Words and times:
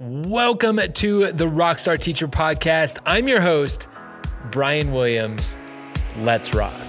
Welcome 0.00 0.80
to 0.94 1.32
the 1.32 1.46
Rockstar 1.46 1.98
Teacher 1.98 2.28
Podcast. 2.28 2.98
I'm 3.04 3.26
your 3.26 3.40
host, 3.40 3.88
Brian 4.52 4.92
Williams. 4.92 5.56
Let's 6.18 6.54
rock. 6.54 6.87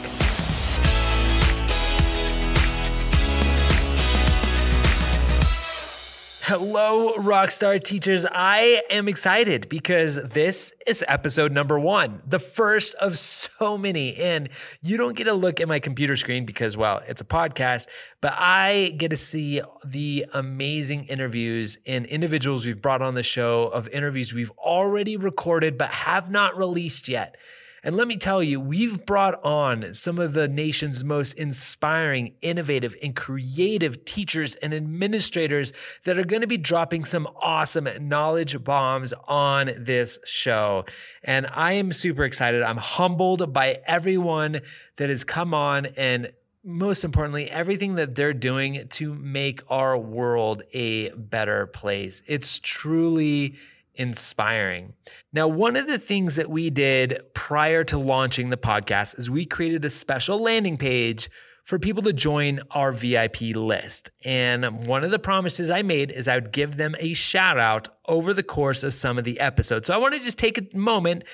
Hello, 6.49 7.13
Rockstar 7.13 7.79
teachers. 7.83 8.25
I 8.25 8.81
am 8.89 9.07
excited 9.07 9.69
because 9.69 10.15
this 10.15 10.73
is 10.87 11.05
episode 11.07 11.51
number 11.51 11.77
one, 11.77 12.23
the 12.25 12.39
first 12.39 12.95
of 12.95 13.19
so 13.19 13.77
many. 13.77 14.15
And 14.15 14.49
you 14.81 14.97
don't 14.97 15.15
get 15.15 15.25
to 15.25 15.33
look 15.33 15.61
at 15.61 15.67
my 15.67 15.77
computer 15.77 16.15
screen 16.15 16.45
because, 16.45 16.75
well, 16.75 17.03
it's 17.07 17.21
a 17.21 17.23
podcast, 17.23 17.85
but 18.19 18.33
I 18.35 18.95
get 18.97 19.09
to 19.09 19.15
see 19.15 19.61
the 19.85 20.25
amazing 20.33 21.03
interviews 21.03 21.77
and 21.85 22.07
individuals 22.07 22.65
we've 22.65 22.81
brought 22.81 23.03
on 23.03 23.13
the 23.13 23.21
show 23.21 23.67
of 23.67 23.87
interviews 23.89 24.33
we've 24.33 24.49
already 24.57 25.17
recorded 25.17 25.77
but 25.77 25.91
have 25.91 26.31
not 26.31 26.57
released 26.57 27.07
yet. 27.07 27.35
And 27.83 27.95
let 27.95 28.07
me 28.07 28.17
tell 28.17 28.43
you, 28.43 28.59
we've 28.59 29.05
brought 29.05 29.43
on 29.43 29.93
some 29.93 30.19
of 30.19 30.33
the 30.33 30.47
nation's 30.47 31.03
most 31.03 31.33
inspiring, 31.33 32.33
innovative, 32.41 32.95
and 33.01 33.15
creative 33.15 34.05
teachers 34.05 34.55
and 34.55 34.73
administrators 34.73 35.73
that 36.03 36.17
are 36.17 36.25
going 36.25 36.41
to 36.41 36.47
be 36.47 36.57
dropping 36.57 37.05
some 37.05 37.27
awesome 37.41 37.87
knowledge 38.01 38.61
bombs 38.63 39.13
on 39.27 39.71
this 39.77 40.19
show. 40.25 40.85
And 41.23 41.47
I 41.51 41.73
am 41.73 41.93
super 41.93 42.23
excited. 42.23 42.61
I'm 42.61 42.77
humbled 42.77 43.53
by 43.53 43.79
everyone 43.85 44.61
that 44.97 45.09
has 45.09 45.23
come 45.23 45.53
on 45.53 45.87
and 45.97 46.31
most 46.63 47.03
importantly, 47.05 47.49
everything 47.49 47.95
that 47.95 48.15
they're 48.15 48.33
doing 48.33 48.87
to 48.89 49.15
make 49.15 49.61
our 49.69 49.97
world 49.97 50.63
a 50.73 51.09
better 51.11 51.67
place. 51.67 52.21
It's 52.27 52.59
truly 52.59 53.55
inspiring. 53.99 54.93
Now, 55.33 55.47
one 55.47 55.75
of 55.75 55.85
the 55.85 55.99
things 55.99 56.35
that 56.35 56.49
we 56.49 56.69
did 56.69 57.21
prior 57.35 57.83
to 57.83 57.99
launching 57.99 58.49
the 58.49 58.57
podcast 58.57 59.19
is 59.19 59.29
we 59.29 59.45
created 59.45 59.85
a 59.85 59.89
special 59.89 60.41
landing 60.41 60.77
page 60.77 61.29
for 61.65 61.77
people 61.77 62.01
to 62.01 62.13
join 62.13 62.61
our 62.71 62.91
VIP 62.91 63.41
list. 63.53 64.09
And 64.25 64.87
one 64.87 65.03
of 65.03 65.11
the 65.11 65.19
promises 65.19 65.69
I 65.69 65.83
made 65.83 66.09
is 66.09 66.27
I 66.27 66.35
would 66.35 66.51
give 66.51 66.77
them 66.77 66.95
a 66.97 67.13
shout 67.13 67.59
out 67.59 67.89
over 68.07 68.33
the 68.33 68.41
course 68.41 68.83
of 68.83 68.93
some 68.93 69.19
of 69.19 69.23
the 69.23 69.39
episodes. 69.39 69.85
So 69.85 69.93
I 69.93 69.97
want 69.97 70.15
to 70.15 70.19
just 70.19 70.39
take 70.39 70.57
a 70.57 70.75
moment 70.75 71.25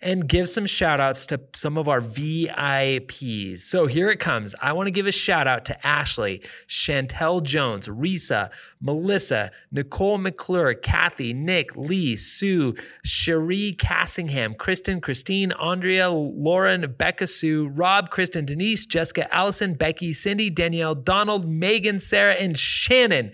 and 0.00 0.28
give 0.28 0.48
some 0.48 0.66
shout 0.66 1.00
outs 1.00 1.26
to 1.26 1.40
some 1.54 1.76
of 1.76 1.88
our 1.88 2.00
VIPs. 2.00 3.60
So 3.60 3.86
here 3.86 4.10
it 4.10 4.20
comes. 4.20 4.54
I 4.60 4.72
want 4.72 4.86
to 4.86 4.92
give 4.92 5.06
a 5.06 5.12
shout 5.12 5.46
out 5.48 5.64
to 5.66 5.86
Ashley, 5.86 6.42
Chantel 6.68 7.42
Jones, 7.42 7.88
Risa, 7.88 8.50
Melissa, 8.80 9.50
Nicole 9.72 10.18
McClure, 10.18 10.74
Kathy, 10.74 11.32
Nick, 11.32 11.76
Lee, 11.76 12.14
Sue, 12.14 12.74
Cherie 13.04 13.74
Cassingham, 13.74 14.56
Kristen, 14.56 15.00
Christine, 15.00 15.50
Andrea, 15.52 16.10
Lauren, 16.10 16.94
Becca 16.96 17.26
Sue, 17.26 17.66
Rob, 17.68 18.10
Kristen, 18.10 18.44
Denise, 18.44 18.86
Jessica, 18.86 19.32
Allison, 19.34 19.74
Becky, 19.74 20.12
Cindy, 20.12 20.48
Danielle, 20.48 20.94
Donald, 20.94 21.48
Megan, 21.48 21.98
Sarah, 21.98 22.34
and 22.34 22.56
Shannon. 22.56 23.32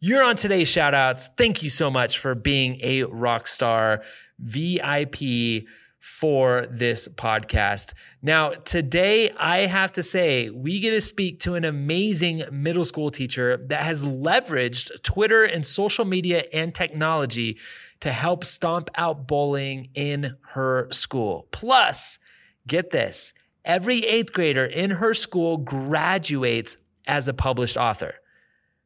You're 0.00 0.24
on 0.24 0.36
today's 0.36 0.68
shout 0.68 0.94
outs. 0.94 1.28
Thank 1.36 1.62
you 1.62 1.68
so 1.68 1.90
much 1.90 2.18
for 2.18 2.34
being 2.34 2.78
a 2.82 3.04
rock 3.04 3.46
star 3.46 4.02
VIP 4.38 5.64
for 6.06 6.66
this 6.70 7.08
podcast. 7.08 7.92
Now, 8.22 8.50
today 8.50 9.32
I 9.32 9.66
have 9.66 9.90
to 9.94 10.04
say, 10.04 10.50
we 10.50 10.78
get 10.78 10.92
to 10.92 11.00
speak 11.00 11.40
to 11.40 11.56
an 11.56 11.64
amazing 11.64 12.44
middle 12.52 12.84
school 12.84 13.10
teacher 13.10 13.56
that 13.66 13.82
has 13.82 14.04
leveraged 14.04 15.02
Twitter 15.02 15.42
and 15.42 15.66
social 15.66 16.04
media 16.04 16.44
and 16.52 16.72
technology 16.72 17.58
to 17.98 18.12
help 18.12 18.44
stomp 18.44 18.88
out 18.94 19.26
bullying 19.26 19.88
in 19.94 20.36
her 20.52 20.86
school. 20.92 21.48
Plus, 21.50 22.20
get 22.68 22.90
this 22.90 23.32
every 23.64 24.06
eighth 24.06 24.32
grader 24.32 24.64
in 24.64 24.90
her 24.90 25.12
school 25.12 25.56
graduates 25.56 26.76
as 27.08 27.26
a 27.26 27.34
published 27.34 27.76
author. 27.76 28.14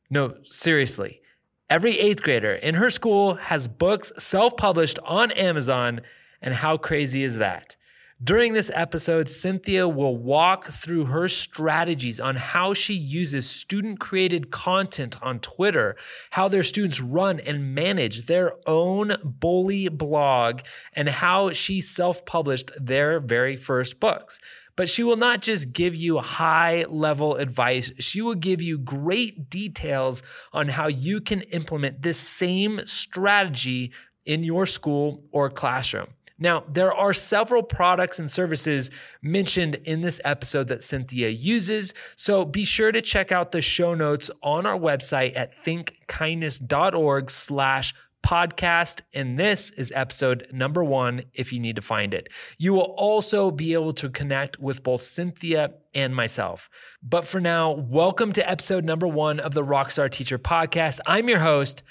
No, 0.08 0.36
seriously. 0.44 1.20
Every 1.68 2.00
eighth 2.00 2.22
grader 2.22 2.54
in 2.54 2.76
her 2.76 2.88
school 2.88 3.34
has 3.34 3.68
books 3.68 4.10
self 4.16 4.56
published 4.56 4.98
on 5.04 5.30
Amazon 5.32 6.00
and 6.40 6.54
how 6.54 6.76
crazy 6.76 7.22
is 7.22 7.38
that? 7.38 7.76
During 8.22 8.52
this 8.52 8.70
episode, 8.74 9.30
Cynthia 9.30 9.88
will 9.88 10.14
walk 10.14 10.64
through 10.66 11.06
her 11.06 11.26
strategies 11.26 12.20
on 12.20 12.36
how 12.36 12.74
she 12.74 12.92
uses 12.92 13.48
student 13.48 13.98
created 13.98 14.50
content 14.50 15.16
on 15.22 15.40
Twitter, 15.40 15.96
how 16.32 16.46
their 16.46 16.62
students 16.62 17.00
run 17.00 17.40
and 17.40 17.74
manage 17.74 18.26
their 18.26 18.52
own 18.68 19.16
bully 19.24 19.88
blog, 19.88 20.60
and 20.92 21.08
how 21.08 21.52
she 21.52 21.80
self 21.80 22.26
published 22.26 22.70
their 22.78 23.20
very 23.20 23.56
first 23.56 23.98
books. 24.00 24.38
But 24.76 24.90
she 24.90 25.02
will 25.02 25.16
not 25.16 25.40
just 25.40 25.72
give 25.72 25.94
you 25.94 26.18
high 26.18 26.84
level 26.90 27.36
advice, 27.36 27.90
she 27.98 28.20
will 28.20 28.34
give 28.34 28.60
you 28.60 28.78
great 28.78 29.48
details 29.48 30.22
on 30.52 30.68
how 30.68 30.88
you 30.88 31.22
can 31.22 31.40
implement 31.40 32.02
this 32.02 32.18
same 32.20 32.82
strategy 32.84 33.92
in 34.26 34.44
your 34.44 34.66
school 34.66 35.24
or 35.32 35.48
classroom. 35.48 36.08
Now, 36.40 36.64
there 36.66 36.92
are 36.92 37.12
several 37.12 37.62
products 37.62 38.18
and 38.18 38.30
services 38.30 38.90
mentioned 39.22 39.76
in 39.84 40.00
this 40.00 40.20
episode 40.24 40.68
that 40.68 40.82
Cynthia 40.82 41.28
uses, 41.28 41.92
so 42.16 42.46
be 42.46 42.64
sure 42.64 42.90
to 42.90 43.02
check 43.02 43.30
out 43.30 43.52
the 43.52 43.60
show 43.60 43.94
notes 43.94 44.30
on 44.42 44.64
our 44.64 44.78
website 44.78 45.36
at 45.36 45.52
thinkkindness.org 45.62 47.30
slash 47.30 47.94
podcast. 48.24 49.00
And 49.14 49.38
this 49.38 49.70
is 49.70 49.92
episode 49.94 50.46
number 50.52 50.82
one 50.84 51.24
if 51.34 51.52
you 51.52 51.60
need 51.60 51.76
to 51.76 51.82
find 51.82 52.14
it. 52.14 52.28
You 52.58 52.72
will 52.72 52.94
also 52.96 53.50
be 53.50 53.72
able 53.72 53.92
to 53.94 54.08
connect 54.08 54.58
with 54.58 54.82
both 54.82 55.02
Cynthia 55.02 55.72
and 55.94 56.14
myself. 56.14 56.68
But 57.02 57.26
for 57.26 57.40
now, 57.40 57.72
welcome 57.72 58.32
to 58.32 58.48
episode 58.48 58.84
number 58.84 59.06
one 59.06 59.40
of 59.40 59.54
the 59.54 59.64
Rockstar 59.64 60.10
Teacher 60.10 60.38
Podcast. 60.38 61.00
I'm 61.06 61.28
your 61.28 61.40
host, 61.40 61.82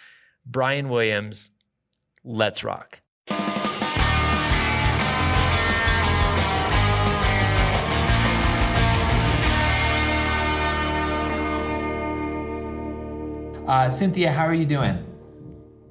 Brian 0.46 0.90
Williams. 0.90 1.52
Let's 2.24 2.64
rock. 2.64 3.02
Uh, 13.70 13.88
Cynthia, 13.88 14.32
how 14.32 14.48
are 14.48 14.54
you 14.56 14.66
doing? 14.66 14.98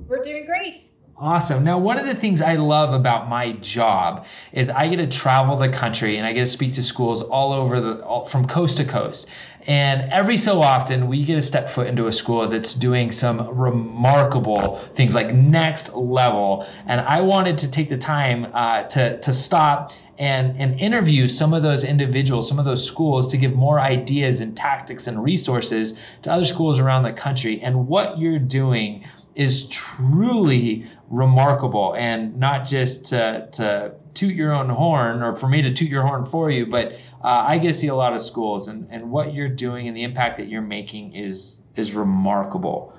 We're 0.09 0.21
doing 0.25 0.47
great. 0.47 0.88
Awesome. 1.21 1.65
Now, 1.65 1.79
one 1.79 1.99
of 1.99 2.07
the 2.07 2.15
things 2.15 2.41
I 2.41 2.55
love 2.55 2.93
about 2.93 3.29
my 3.29 3.51
job 3.55 4.25
is 4.53 4.71
I 4.71 4.87
get 4.87 4.99
to 4.99 5.07
travel 5.09 5.57
the 5.57 5.69
country 5.69 6.17
and 6.17 6.25
I 6.25 6.33
get 6.33 6.41
to 6.41 6.47
speak 6.47 6.75
to 6.75 6.83
schools 6.83 7.23
all 7.23 7.53
over 7.53 7.81
the 7.81 8.05
all, 8.05 8.25
from 8.25 8.47
coast 8.47 8.77
to 8.77 8.85
coast. 8.85 9.27
And 9.67 10.13
every 10.13 10.37
so 10.37 10.63
often, 10.63 11.09
we 11.09 11.25
get 11.25 11.35
to 11.35 11.43
step 11.43 11.69
foot 11.69 11.89
into 11.89 12.07
a 12.07 12.13
school 12.13 12.47
that's 12.47 12.73
doing 12.73 13.11
some 13.11 13.49
remarkable 13.59 14.79
things, 14.95 15.17
like 15.17 15.35
next 15.35 15.93
level. 15.93 16.65
And 16.87 17.01
I 17.01 17.21
wanted 17.21 17.59
to 17.59 17.69
take 17.69 17.89
the 17.89 17.99
time 17.99 18.47
uh, 18.55 18.85
to 18.85 19.19
to 19.19 19.33
stop 19.33 19.93
and, 20.19 20.57
and 20.61 20.79
interview 20.81 21.27
some 21.27 21.53
of 21.53 21.65
those 21.65 21.83
individuals, 21.83 22.49
some 22.49 22.61
of 22.61 22.65
those 22.65 22.85
schools 22.87 23.27
to 23.29 23.37
give 23.37 23.55
more 23.55 23.81
ideas 23.81 24.41
and 24.41 24.57
tactics 24.57 25.09
and 25.09 25.23
resources 25.23 25.95
to 26.23 26.31
other 26.31 26.45
schools 26.45 26.79
around 26.79 27.03
the 27.03 27.13
country. 27.13 27.61
And 27.61 27.89
what 27.89 28.19
you're 28.19 28.39
doing 28.39 29.05
is 29.39 29.69
truly 29.69 30.85
remarkable 31.09 31.95
and 31.97 32.37
not 32.37 32.67
just 32.67 33.05
to, 33.07 33.49
to 33.53 33.95
toot 34.13 34.35
your 34.35 34.53
own 34.53 34.69
horn 34.69 35.23
or 35.23 35.37
for 35.37 35.49
me 35.49 35.63
to 35.63 35.73
toot 35.73 35.89
your 35.89 36.03
horn 36.03 36.27
for 36.27 36.51
you, 36.51 36.67
but 36.67 36.95
uh, 37.23 37.45
I 37.47 37.57
get 37.59 37.69
to 37.69 37.75
see 37.75 37.87
a 37.87 37.95
lot 37.95 38.13
of 38.13 38.21
schools 38.21 38.67
and, 38.67 38.89
and 38.91 39.11
what 39.11 39.33
you're 39.33 39.49
doing 39.49 39.87
and 39.87 39.97
the 39.97 40.03
impact 40.03 40.39
that 40.39 40.49
you're 40.49 40.61
making 40.61 41.15
is 41.15 41.63
is 41.77 41.95
remarkable. 41.95 42.93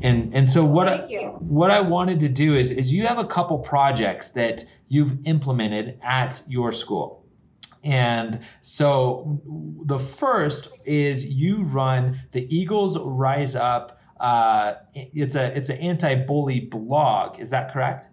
And 0.00 0.34
and 0.34 0.48
so 0.48 0.64
what 0.64 0.88
I, 0.88 0.98
what 1.40 1.70
I 1.70 1.86
wanted 1.86 2.18
to 2.20 2.30
do 2.30 2.56
is 2.56 2.70
is 2.70 2.92
you 2.92 3.06
have 3.06 3.18
a 3.18 3.26
couple 3.26 3.58
projects 3.58 4.30
that 4.30 4.64
you've 4.88 5.18
implemented 5.26 5.98
at 6.02 6.42
your 6.48 6.72
school. 6.72 7.26
And 7.84 8.40
so 8.62 9.40
the 9.84 9.98
first 9.98 10.70
is 10.86 11.26
you 11.26 11.62
run 11.62 12.20
the 12.32 12.46
Eagles 12.54 12.98
Rise 12.98 13.54
Up. 13.54 14.00
Uh, 14.20 14.74
it's 14.94 15.34
a 15.34 15.56
it's 15.56 15.68
an 15.68 15.78
anti-bully 15.78 16.60
blog. 16.60 17.38
Is 17.38 17.50
that 17.50 17.72
correct? 17.72 18.10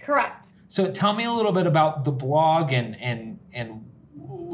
Correct. 0.00 0.48
So 0.68 0.90
tell 0.90 1.12
me 1.12 1.24
a 1.24 1.32
little 1.32 1.52
bit 1.52 1.66
about 1.66 2.04
the 2.04 2.12
blog 2.12 2.72
and 2.72 2.96
and 3.00 3.38
and 3.52 3.84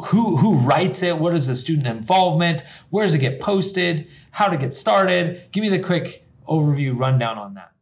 who 0.05 0.37
who 0.37 0.55
writes 0.55 1.03
it. 1.03 1.17
What 1.17 1.35
is 1.35 1.47
the 1.47 1.57
student 1.57 1.87
involvement? 1.87 2.65
Where 2.91 3.05
does 3.05 3.15
it 3.15 3.19
get 3.19 3.41
posted? 3.41 4.09
How 4.31 4.49
to 4.49 4.57
get 4.57 4.75
started? 4.75 5.51
Give 5.53 5.63
me 5.63 5.69
the 5.69 5.79
quick 5.79 6.27
overview 6.49 6.99
rundown 6.99 7.39
on 7.39 7.55
that. 7.55 7.73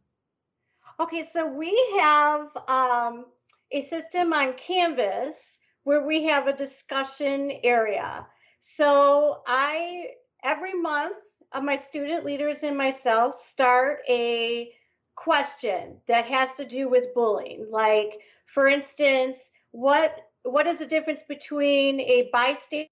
Okay, 0.99 1.23
so 1.23 1.47
we 1.47 1.75
have 1.99 2.49
um, 2.67 3.25
a 3.71 3.81
system 3.81 4.33
on 4.33 4.53
Canvas 4.53 5.59
where 5.83 6.05
we 6.05 6.23
have 6.23 6.47
a 6.47 6.53
discussion 6.53 7.51
area. 7.63 8.27
So 8.59 9.41
I 9.47 10.07
every 10.43 10.73
month 10.73 11.15
uh, 11.51 11.61
my 11.61 11.77
student 11.77 12.25
leaders 12.25 12.63
and 12.63 12.77
myself 12.77 13.35
start 13.35 13.99
a 14.09 14.71
question 15.15 15.97
that 16.07 16.25
has 16.25 16.55
to 16.55 16.65
do 16.65 16.89
with 16.89 17.13
bullying. 17.13 17.67
Like, 17.69 18.19
for 18.45 18.67
instance, 18.67 19.51
what 19.71 20.15
what 20.43 20.67
is 20.67 20.79
the 20.79 20.85
difference 20.85 21.23
between 21.27 21.99
a 21.99 22.29
bystander 22.31 22.87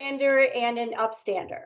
and 0.00 0.78
an 0.78 0.92
upstander? 0.92 1.64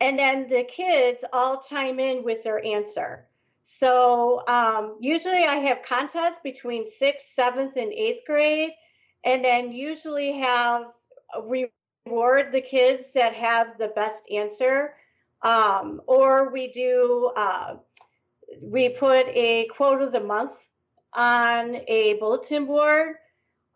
And 0.00 0.18
then 0.18 0.48
the 0.48 0.64
kids 0.64 1.24
all 1.32 1.60
chime 1.62 1.98
in 1.98 2.24
with 2.24 2.44
their 2.44 2.64
answer. 2.64 3.26
So 3.62 4.46
um, 4.46 4.98
usually 5.00 5.44
I 5.44 5.56
have 5.56 5.82
contests 5.82 6.40
between 6.44 6.86
sixth, 6.86 7.28
seventh, 7.28 7.76
and 7.76 7.92
eighth 7.92 8.26
grade, 8.26 8.72
and 9.24 9.44
then 9.44 9.72
usually 9.72 10.32
have 10.38 10.92
reward 11.42 12.52
the 12.52 12.60
kids 12.60 13.12
that 13.14 13.34
have 13.34 13.78
the 13.78 13.88
best 13.88 14.24
answer. 14.30 14.94
Um, 15.44 16.00
or 16.06 16.50
we 16.50 16.72
do 16.72 17.30
uh, 17.36 17.76
we 18.60 18.88
put 18.88 19.26
a 19.28 19.66
quote 19.66 20.00
of 20.02 20.10
the 20.10 20.20
month 20.20 20.58
on 21.12 21.76
a 21.86 22.14
bulletin 22.14 22.66
board 22.66 23.16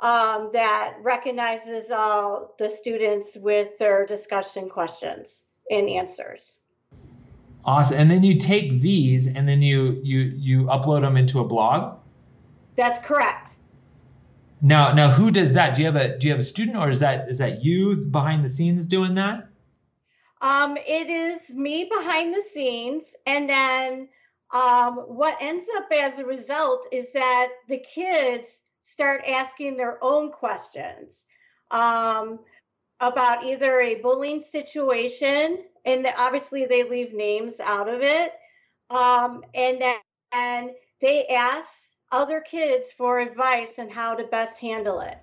um, 0.00 0.50
that 0.52 0.94
recognizes 1.02 1.90
all 1.90 2.54
the 2.58 2.68
students 2.68 3.36
with 3.36 3.76
their 3.78 4.06
discussion 4.06 4.68
questions 4.68 5.44
and 5.70 5.88
answers. 5.88 6.56
Awesome. 7.64 7.98
And 7.98 8.10
then 8.10 8.22
you 8.22 8.38
take 8.38 8.80
these 8.80 9.26
and 9.26 9.46
then 9.46 9.60
you 9.60 10.00
you 10.02 10.20
you 10.20 10.62
upload 10.64 11.02
them 11.02 11.16
into 11.16 11.40
a 11.40 11.44
blog? 11.44 11.98
That's 12.76 12.98
correct. 13.04 13.50
Now 14.62 14.92
now 14.94 15.10
who 15.10 15.30
does 15.30 15.52
that? 15.52 15.74
Do 15.74 15.82
you 15.82 15.86
have 15.86 15.96
a 15.96 16.18
do 16.18 16.28
you 16.28 16.32
have 16.32 16.40
a 16.40 16.44
student 16.44 16.78
or 16.78 16.88
is 16.88 17.00
that 17.00 17.28
is 17.28 17.38
that 17.38 17.62
you 17.62 17.96
behind 17.96 18.44
the 18.44 18.48
scenes 18.48 18.86
doing 18.86 19.14
that? 19.16 19.47
Um, 20.40 20.76
it 20.76 21.08
is 21.10 21.54
me 21.54 21.84
behind 21.84 22.34
the 22.34 22.42
scenes 22.42 23.16
and 23.26 23.48
then 23.50 24.08
um, 24.50 24.96
what 25.08 25.36
ends 25.40 25.66
up 25.76 25.88
as 25.92 26.18
a 26.18 26.24
result 26.24 26.86
is 26.90 27.12
that 27.12 27.48
the 27.68 27.78
kids 27.78 28.62
start 28.80 29.22
asking 29.28 29.76
their 29.76 30.02
own 30.02 30.30
questions 30.30 31.26
um, 31.70 32.38
about 33.00 33.44
either 33.44 33.80
a 33.80 33.96
bullying 33.96 34.40
situation, 34.40 35.64
and 35.84 36.06
obviously 36.16 36.64
they 36.64 36.82
leave 36.82 37.12
names 37.12 37.60
out 37.60 37.88
of 37.88 38.00
it, 38.00 38.32
um, 38.90 39.44
and 39.54 39.80
then 39.80 39.98
and 40.32 40.70
they 41.00 41.26
ask 41.26 41.90
other 42.10 42.40
kids 42.40 42.90
for 42.90 43.18
advice 43.18 43.78
on 43.78 43.88
how 43.88 44.14
to 44.14 44.24
best 44.24 44.58
handle 44.60 45.00
it. 45.00 45.18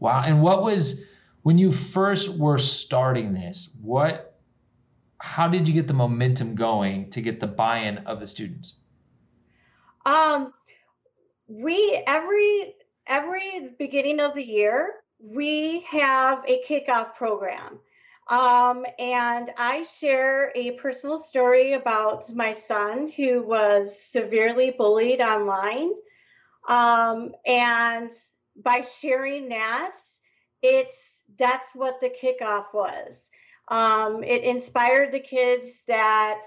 Wow! 0.00 0.22
And 0.26 0.42
what 0.42 0.64
was 0.64 1.02
when 1.42 1.58
you 1.58 1.72
first 1.72 2.28
were 2.28 2.58
starting 2.58 3.32
this? 3.32 3.70
What 3.80 4.38
how 5.18 5.48
did 5.48 5.68
you 5.68 5.74
get 5.74 5.86
the 5.86 5.94
momentum 5.94 6.54
going 6.54 7.10
to 7.10 7.20
get 7.20 7.40
the 7.40 7.46
buy-in 7.46 7.98
of 7.98 8.20
the 8.20 8.26
students? 8.26 8.76
Um, 10.06 10.54
we 11.46 12.02
every 12.06 12.74
every 13.06 13.70
beginning 13.78 14.20
of 14.20 14.34
the 14.34 14.42
year 14.42 14.94
we 15.22 15.80
have 15.82 16.44
a 16.46 16.62
kickoff 16.66 17.14
program. 17.14 17.78
Um, 18.28 18.86
and 18.98 19.50
I 19.56 19.82
share 19.82 20.52
a 20.54 20.72
personal 20.72 21.18
story 21.18 21.72
about 21.72 22.32
my 22.32 22.52
son 22.52 23.10
who 23.16 23.42
was 23.42 24.00
severely 24.00 24.70
bullied 24.70 25.20
online. 25.20 25.90
Um, 26.68 27.32
and 27.44 28.10
by 28.56 28.82
sharing 28.82 29.48
that, 29.48 29.96
it's 30.62 31.19
that's 31.38 31.70
what 31.74 32.00
the 32.00 32.10
kickoff 32.10 32.72
was. 32.72 33.30
Um, 33.68 34.24
it 34.24 34.42
inspired 34.42 35.12
the 35.12 35.20
kids 35.20 35.84
that 35.86 36.40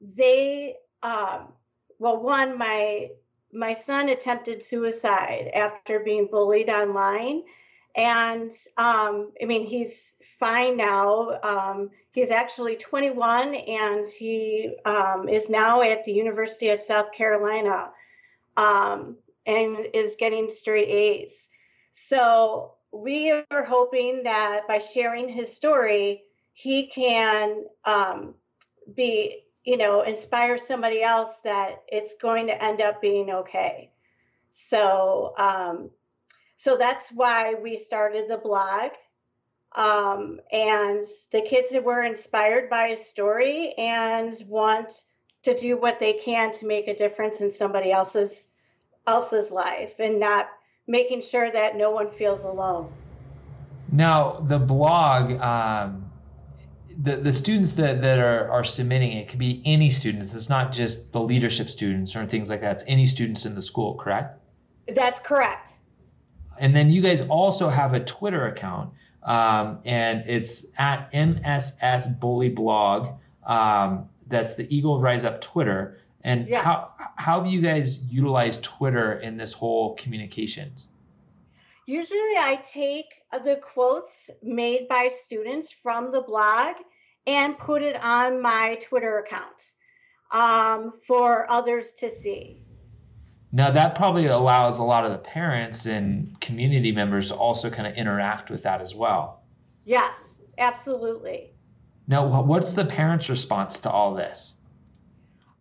they, 0.00 0.74
um, 1.02 1.52
well, 1.98 2.22
one, 2.22 2.58
my 2.58 3.10
my 3.50 3.72
son 3.72 4.10
attempted 4.10 4.62
suicide 4.62 5.50
after 5.54 6.00
being 6.00 6.28
bullied 6.30 6.68
online, 6.68 7.42
and 7.96 8.52
um, 8.76 9.32
I 9.40 9.46
mean 9.46 9.66
he's 9.66 10.14
fine 10.38 10.76
now. 10.76 11.38
Um, 11.42 11.90
he's 12.12 12.30
actually 12.30 12.76
21, 12.76 13.54
and 13.54 14.06
he 14.06 14.76
um, 14.84 15.28
is 15.28 15.48
now 15.48 15.80
at 15.82 16.04
the 16.04 16.12
University 16.12 16.68
of 16.68 16.78
South 16.78 17.12
Carolina, 17.12 17.90
um, 18.58 19.16
and 19.46 19.86
is 19.94 20.16
getting 20.16 20.50
straight 20.50 20.88
A's. 20.88 21.48
So 21.92 22.74
we 22.92 23.30
are 23.30 23.64
hoping 23.64 24.22
that 24.24 24.66
by 24.66 24.78
sharing 24.78 25.28
his 25.28 25.54
story 25.54 26.22
he 26.58 26.88
can 26.88 27.66
um, 27.84 28.34
be, 28.94 29.44
you 29.64 29.76
know, 29.76 30.02
inspire 30.02 30.58
somebody 30.58 31.02
else 31.02 31.40
that 31.44 31.82
it's 31.86 32.16
going 32.20 32.48
to 32.48 32.64
end 32.64 32.80
up 32.80 33.00
being 33.00 33.30
okay. 33.30 33.92
So, 34.50 35.34
um, 35.38 35.90
so 36.56 36.76
that's 36.76 37.10
why 37.10 37.54
we 37.54 37.76
started 37.76 38.28
the 38.28 38.38
blog. 38.38 38.90
Um, 39.70 40.40
and 40.50 41.04
the 41.30 41.42
kids 41.42 41.70
that 41.70 41.84
were 41.84 42.02
inspired 42.02 42.68
by 42.68 42.88
his 42.88 43.06
story 43.06 43.74
and 43.78 44.34
want 44.48 45.02
to 45.44 45.56
do 45.56 45.76
what 45.76 46.00
they 46.00 46.14
can 46.14 46.52
to 46.54 46.66
make 46.66 46.88
a 46.88 46.96
difference 46.96 47.40
in 47.40 47.52
somebody 47.52 47.92
else's 47.92 48.48
else's 49.06 49.52
life 49.52 50.00
and 50.00 50.18
not 50.18 50.48
making 50.88 51.20
sure 51.20 51.50
that 51.50 51.76
no 51.76 51.90
one 51.92 52.10
feels 52.10 52.44
alone. 52.44 52.90
Now, 53.92 54.44
the 54.48 54.58
blog, 54.58 55.40
um, 55.40 56.10
the, 57.02 57.16
the 57.16 57.32
students 57.32 57.72
that, 57.72 58.00
that 58.00 58.18
are, 58.18 58.50
are 58.50 58.64
submitting 58.64 59.12
it 59.12 59.28
could 59.28 59.38
be 59.38 59.62
any 59.64 59.90
students. 59.90 60.34
It's 60.34 60.48
not 60.48 60.72
just 60.72 61.12
the 61.12 61.20
leadership 61.20 61.70
students 61.70 62.16
or 62.16 62.26
things 62.26 62.50
like 62.50 62.62
that. 62.62 62.72
It's 62.72 62.84
any 62.86 63.06
students 63.06 63.46
in 63.46 63.54
the 63.54 63.62
school, 63.62 63.94
correct? 63.94 64.40
That's 64.88 65.20
correct. 65.20 65.72
And 66.58 66.74
then 66.74 66.90
you 66.90 67.02
guys 67.02 67.20
also 67.20 67.68
have 67.68 67.94
a 67.94 68.00
Twitter 68.00 68.48
account, 68.48 68.90
um, 69.22 69.78
and 69.84 70.24
it's 70.28 70.66
at 70.76 71.08
MSS 71.12 72.08
Bully 72.08 72.48
Blog. 72.48 73.10
Um, 73.46 74.08
that's 74.26 74.54
the 74.54 74.66
Eagle 74.74 75.00
Rise 75.00 75.24
Up 75.24 75.40
Twitter. 75.40 75.98
And 76.24 76.48
yes. 76.48 76.64
how 76.64 76.94
how 77.16 77.42
have 77.42 77.50
you 77.50 77.60
guys 77.60 77.98
utilized 78.00 78.62
Twitter 78.62 79.20
in 79.20 79.36
this 79.36 79.52
whole 79.52 79.94
communications? 79.96 80.88
Usually, 81.86 82.18
I 82.18 82.60
take 82.70 83.06
the 83.32 83.56
quotes 83.56 84.30
made 84.42 84.88
by 84.88 85.08
students 85.08 85.72
from 85.72 86.10
the 86.10 86.20
blog 86.20 86.76
and 87.26 87.56
put 87.56 87.82
it 87.82 87.96
on 88.02 88.42
my 88.42 88.78
Twitter 88.82 89.18
account 89.20 89.74
um, 90.30 90.92
for 91.06 91.50
others 91.50 91.92
to 91.94 92.10
see. 92.10 92.62
Now, 93.52 93.70
that 93.70 93.94
probably 93.94 94.26
allows 94.26 94.78
a 94.78 94.82
lot 94.82 95.06
of 95.06 95.12
the 95.12 95.18
parents 95.18 95.86
and 95.86 96.38
community 96.40 96.92
members 96.92 97.28
to 97.28 97.36
also 97.36 97.70
kind 97.70 97.86
of 97.86 97.94
interact 97.94 98.50
with 98.50 98.62
that 98.64 98.82
as 98.82 98.94
well. 98.94 99.42
Yes, 99.86 100.40
absolutely. 100.58 101.52
Now, 102.06 102.42
what's 102.42 102.74
the 102.74 102.84
parents' 102.84 103.30
response 103.30 103.80
to 103.80 103.90
all 103.90 104.14
this? 104.14 104.54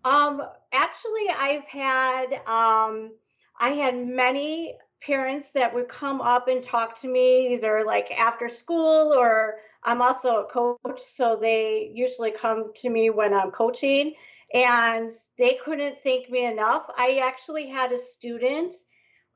Um, 0.03 0.41
actually, 0.71 1.27
I've 1.37 1.65
had 1.65 2.33
um, 2.45 3.11
I 3.59 3.71
had 3.71 3.97
many 3.97 4.75
parents 5.01 5.51
that 5.51 5.73
would 5.73 5.87
come 5.87 6.21
up 6.21 6.47
and 6.47 6.63
talk 6.63 6.99
to 7.01 7.07
me 7.07 7.53
either 7.53 7.83
like 7.85 8.11
after 8.11 8.49
school 8.49 9.13
or 9.13 9.55
I'm 9.83 10.01
also 10.01 10.37
a 10.37 10.45
coach, 10.45 10.99
so 10.99 11.37
they 11.39 11.91
usually 11.93 12.31
come 12.31 12.71
to 12.77 12.89
me 12.89 13.09
when 13.09 13.33
I'm 13.33 13.51
coaching 13.51 14.13
and 14.53 15.11
they 15.37 15.59
couldn't 15.63 15.97
thank 16.03 16.29
me 16.29 16.45
enough. 16.45 16.89
I 16.97 17.21
actually 17.23 17.67
had 17.67 17.91
a 17.91 17.97
student 17.97 18.73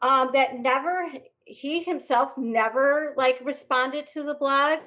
um, 0.01 0.32
that 0.34 0.60
never, 0.60 1.10
he 1.46 1.84
himself 1.84 2.32
never 2.38 3.13
like 3.18 3.39
responded 3.44 4.08
to 4.08 4.24
the 4.24 4.34
blog, 4.34 4.80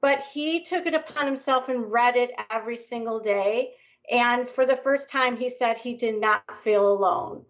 but 0.00 0.20
he 0.32 0.64
took 0.64 0.86
it 0.86 0.94
upon 0.94 1.26
himself 1.26 1.68
and 1.68 1.90
read 1.90 2.16
it 2.16 2.30
every 2.50 2.76
single 2.76 3.20
day. 3.20 3.74
And 4.10 4.48
for 4.48 4.66
the 4.66 4.76
first 4.76 5.08
time, 5.08 5.36
he 5.36 5.48
said 5.48 5.78
he 5.78 5.94
did 5.94 6.20
not 6.20 6.62
feel 6.62 6.92
alone 6.92 7.44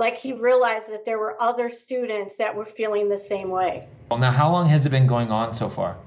like 0.00 0.16
he 0.16 0.32
realized 0.32 0.90
that 0.90 1.04
there 1.04 1.18
were 1.18 1.40
other 1.40 1.68
students 1.68 2.38
that 2.38 2.56
were 2.56 2.64
feeling 2.64 3.10
the 3.10 3.18
same 3.18 3.50
way. 3.50 3.86
Well, 4.10 4.18
now, 4.18 4.30
how 4.30 4.50
long 4.50 4.66
has 4.70 4.86
it 4.86 4.88
been 4.90 5.06
going 5.06 5.30
on 5.30 5.52
so 5.52 5.68
far? 5.68 5.98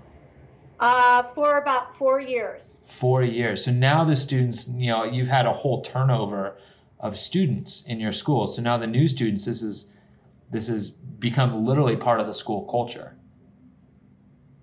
Uh, 0.80 1.24
for 1.36 1.60
about 1.60 1.96
four 1.96 2.20
years. 2.20 2.82
Four 2.88 3.22
years. 3.22 3.64
So 3.64 3.72
now 3.72 4.04
the 4.04 4.16
students, 4.16 4.68
you 4.68 4.88
know, 4.88 5.04
you've 5.04 5.28
had 5.28 5.46
a 5.46 5.54
whole 5.54 5.84
turnover 5.84 6.58
of 7.00 7.20
students 7.20 7.86
in 7.86 8.00
your 8.00 8.12
school. 8.12 8.48
So 8.48 8.64
now 8.64 8.78
the 8.78 8.88
new 8.88 9.08
students, 9.08 9.46
this 9.46 9.62
is 9.62 9.86
this 10.52 10.68
has 10.68 10.90
become 10.90 11.64
literally 11.64 11.96
part 11.96 12.20
of 12.20 12.26
the 12.26 12.34
school 12.34 12.64
culture. 12.64 13.16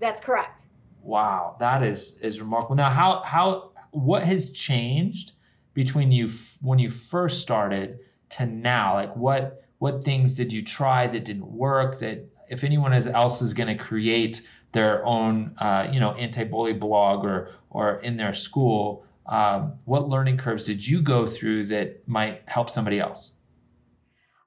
That's 0.00 0.20
correct. 0.20 0.62
Wow, 1.02 1.56
that 1.60 1.84
is 1.84 2.18
is 2.20 2.40
remarkable. 2.40 2.74
Now, 2.76 2.90
how 2.90 3.22
how 3.22 3.69
what 3.90 4.22
has 4.22 4.50
changed 4.50 5.32
between 5.74 6.12
you 6.12 6.26
f- 6.26 6.58
when 6.60 6.78
you 6.78 6.90
first 6.90 7.40
started 7.42 8.00
to 8.30 8.46
now? 8.46 8.94
Like 8.94 9.14
what 9.16 9.62
what 9.78 10.04
things 10.04 10.34
did 10.34 10.52
you 10.52 10.62
try 10.62 11.06
that 11.06 11.24
didn't 11.24 11.50
work? 11.50 11.98
That 12.00 12.24
if 12.48 12.64
anyone 12.64 12.92
else 12.92 13.42
is 13.42 13.54
going 13.54 13.76
to 13.76 13.82
create 13.82 14.42
their 14.72 15.04
own 15.04 15.54
uh, 15.58 15.88
you 15.90 16.00
know 16.00 16.12
anti-bully 16.12 16.74
blog 16.74 17.24
or 17.24 17.50
or 17.70 18.00
in 18.00 18.16
their 18.16 18.34
school, 18.34 19.04
um, 19.26 19.74
what 19.84 20.08
learning 20.08 20.38
curves 20.38 20.66
did 20.66 20.86
you 20.86 21.00
go 21.02 21.26
through 21.26 21.66
that 21.66 22.06
might 22.08 22.42
help 22.46 22.68
somebody 22.70 22.98
else? 23.00 23.32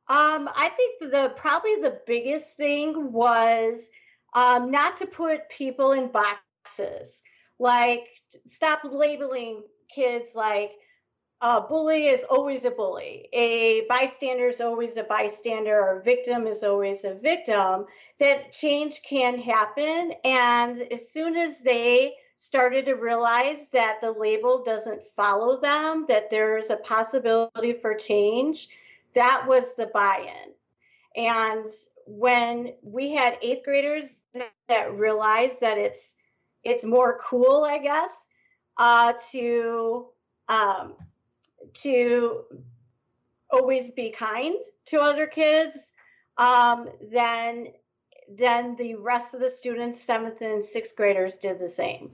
Um, 0.09 0.49
I 0.53 0.69
think 0.75 1.11
the 1.11 1.33
probably 1.35 1.75
the 1.75 1.99
biggest 2.05 2.57
thing 2.57 3.11
was 3.11 3.89
um, 4.33 4.69
not 4.69 4.97
to 4.97 5.05
put 5.05 5.49
people 5.49 5.93
in 5.93 6.09
boxes. 6.09 7.23
Like 7.59 8.07
stop 8.45 8.81
labeling 8.83 9.63
kids 9.93 10.31
like 10.35 10.71
a 11.41 11.59
bully 11.61 12.07
is 12.07 12.23
always 12.23 12.63
a 12.63 12.71
bully, 12.71 13.27
a 13.33 13.85
bystander 13.89 14.47
is 14.47 14.61
always 14.61 14.95
a 14.95 15.03
bystander, 15.03 15.77
or 15.77 15.99
a 15.99 16.03
victim 16.03 16.47
is 16.47 16.63
always 16.63 17.03
a 17.03 17.15
victim. 17.15 17.85
That 18.19 18.53
change 18.53 19.01
can 19.07 19.37
happen, 19.39 20.13
and 20.23 20.81
as 20.91 21.11
soon 21.11 21.35
as 21.35 21.61
they 21.61 22.13
started 22.37 22.85
to 22.85 22.93
realize 22.93 23.69
that 23.69 23.99
the 24.01 24.11
label 24.11 24.63
doesn't 24.63 25.05
follow 25.15 25.59
them, 25.59 26.05
that 26.07 26.29
there's 26.29 26.69
a 26.69 26.77
possibility 26.77 27.73
for 27.73 27.93
change, 27.95 28.69
that 29.13 29.45
was 29.47 29.75
the 29.75 29.87
buy 29.87 30.29
in. 30.45 31.23
And 31.25 31.65
when 32.05 32.73
we 32.81 33.13
had 33.13 33.37
eighth 33.41 33.63
graders 33.63 34.15
that 34.67 34.93
realized 34.93 35.61
that 35.61 35.77
it's 35.77 36.15
it's 36.63 36.83
more 36.83 37.19
cool, 37.23 37.63
I 37.63 37.77
guess, 37.77 38.27
uh, 38.77 39.13
to 39.31 40.07
um, 40.47 40.93
to 41.73 42.43
always 43.49 43.89
be 43.89 44.09
kind 44.09 44.55
to 44.85 44.99
other 44.99 45.27
kids, 45.27 45.93
um, 46.37 46.89
then 47.11 47.67
then 48.29 48.75
the 48.77 48.95
rest 48.95 49.33
of 49.33 49.41
the 49.41 49.49
students, 49.49 50.01
seventh 50.01 50.41
and 50.41 50.63
sixth 50.63 50.95
graders, 50.95 51.37
did 51.37 51.59
the 51.59 51.69
same. 51.69 52.09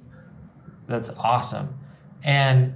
That's 0.88 1.10
awesome. 1.12 1.78
And 2.24 2.74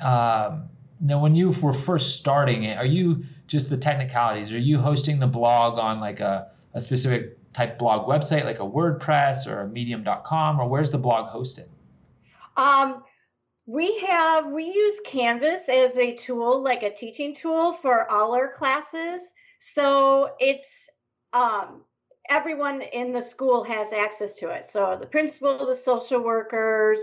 um, 0.00 0.68
now, 1.00 1.20
when 1.20 1.34
you 1.34 1.50
were 1.50 1.72
first 1.72 2.16
starting 2.16 2.64
it, 2.64 2.76
are 2.78 2.86
you 2.86 3.24
just 3.46 3.68
the 3.68 3.76
technicalities? 3.76 4.52
Are 4.52 4.58
you 4.58 4.78
hosting 4.78 5.18
the 5.18 5.26
blog 5.26 5.78
on 5.78 6.00
like 6.00 6.20
a, 6.20 6.50
a 6.74 6.80
specific 6.80 7.38
type 7.52 7.78
blog 7.78 8.08
website, 8.08 8.44
like 8.44 8.60
a 8.60 8.64
WordPress 8.64 9.46
or 9.46 9.62
a 9.62 9.68
Medium.com, 9.68 10.60
or 10.60 10.68
where's 10.68 10.90
the 10.90 10.98
blog 10.98 11.30
hosted? 11.30 11.66
Um, 12.56 13.02
we 13.66 13.98
have 14.00 14.50
we 14.50 14.64
use 14.64 15.00
Canvas 15.04 15.68
as 15.68 15.96
a 15.96 16.14
tool, 16.14 16.62
like 16.62 16.82
a 16.82 16.92
teaching 16.92 17.34
tool 17.34 17.72
for 17.72 18.10
all 18.10 18.34
our 18.34 18.52
classes. 18.52 19.32
So 19.58 20.30
it's 20.40 20.88
um, 21.32 21.82
everyone 22.28 22.82
in 22.82 23.12
the 23.12 23.22
school 23.22 23.64
has 23.64 23.92
access 23.92 24.34
to 24.36 24.50
it. 24.50 24.66
So 24.66 24.96
the 24.98 25.06
principal, 25.06 25.66
the 25.66 25.74
social 25.74 26.20
workers, 26.20 27.00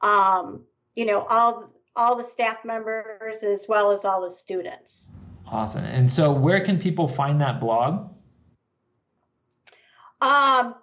um, 0.00 0.62
you 0.94 1.06
know, 1.06 1.22
all 1.22 1.70
all 1.96 2.16
the 2.16 2.24
staff 2.24 2.64
members 2.64 3.42
as 3.42 3.66
well 3.68 3.90
as 3.90 4.04
all 4.04 4.22
the 4.22 4.30
students. 4.30 5.10
Awesome. 5.50 5.84
And 5.84 6.12
so, 6.12 6.32
where 6.32 6.60
can 6.64 6.78
people 6.78 7.08
find 7.08 7.40
that 7.40 7.60
blog? 7.60 8.10
Um, 10.20 10.74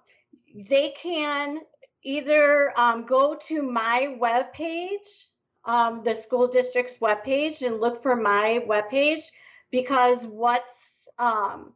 they 0.70 0.90
can 0.92 1.60
either 2.04 2.72
um, 2.80 3.06
go 3.06 3.36
to 3.48 3.62
my 3.62 4.16
webpage, 4.20 5.26
um, 5.66 6.04
the 6.04 6.16
school 6.16 6.48
district's 6.48 6.98
webpage, 6.98 7.62
and 7.62 7.82
look 7.82 8.02
for 8.02 8.16
my 8.16 8.64
webpage 8.68 9.24
because 9.72 10.26
what's 10.26 11.10
um, 11.18 11.74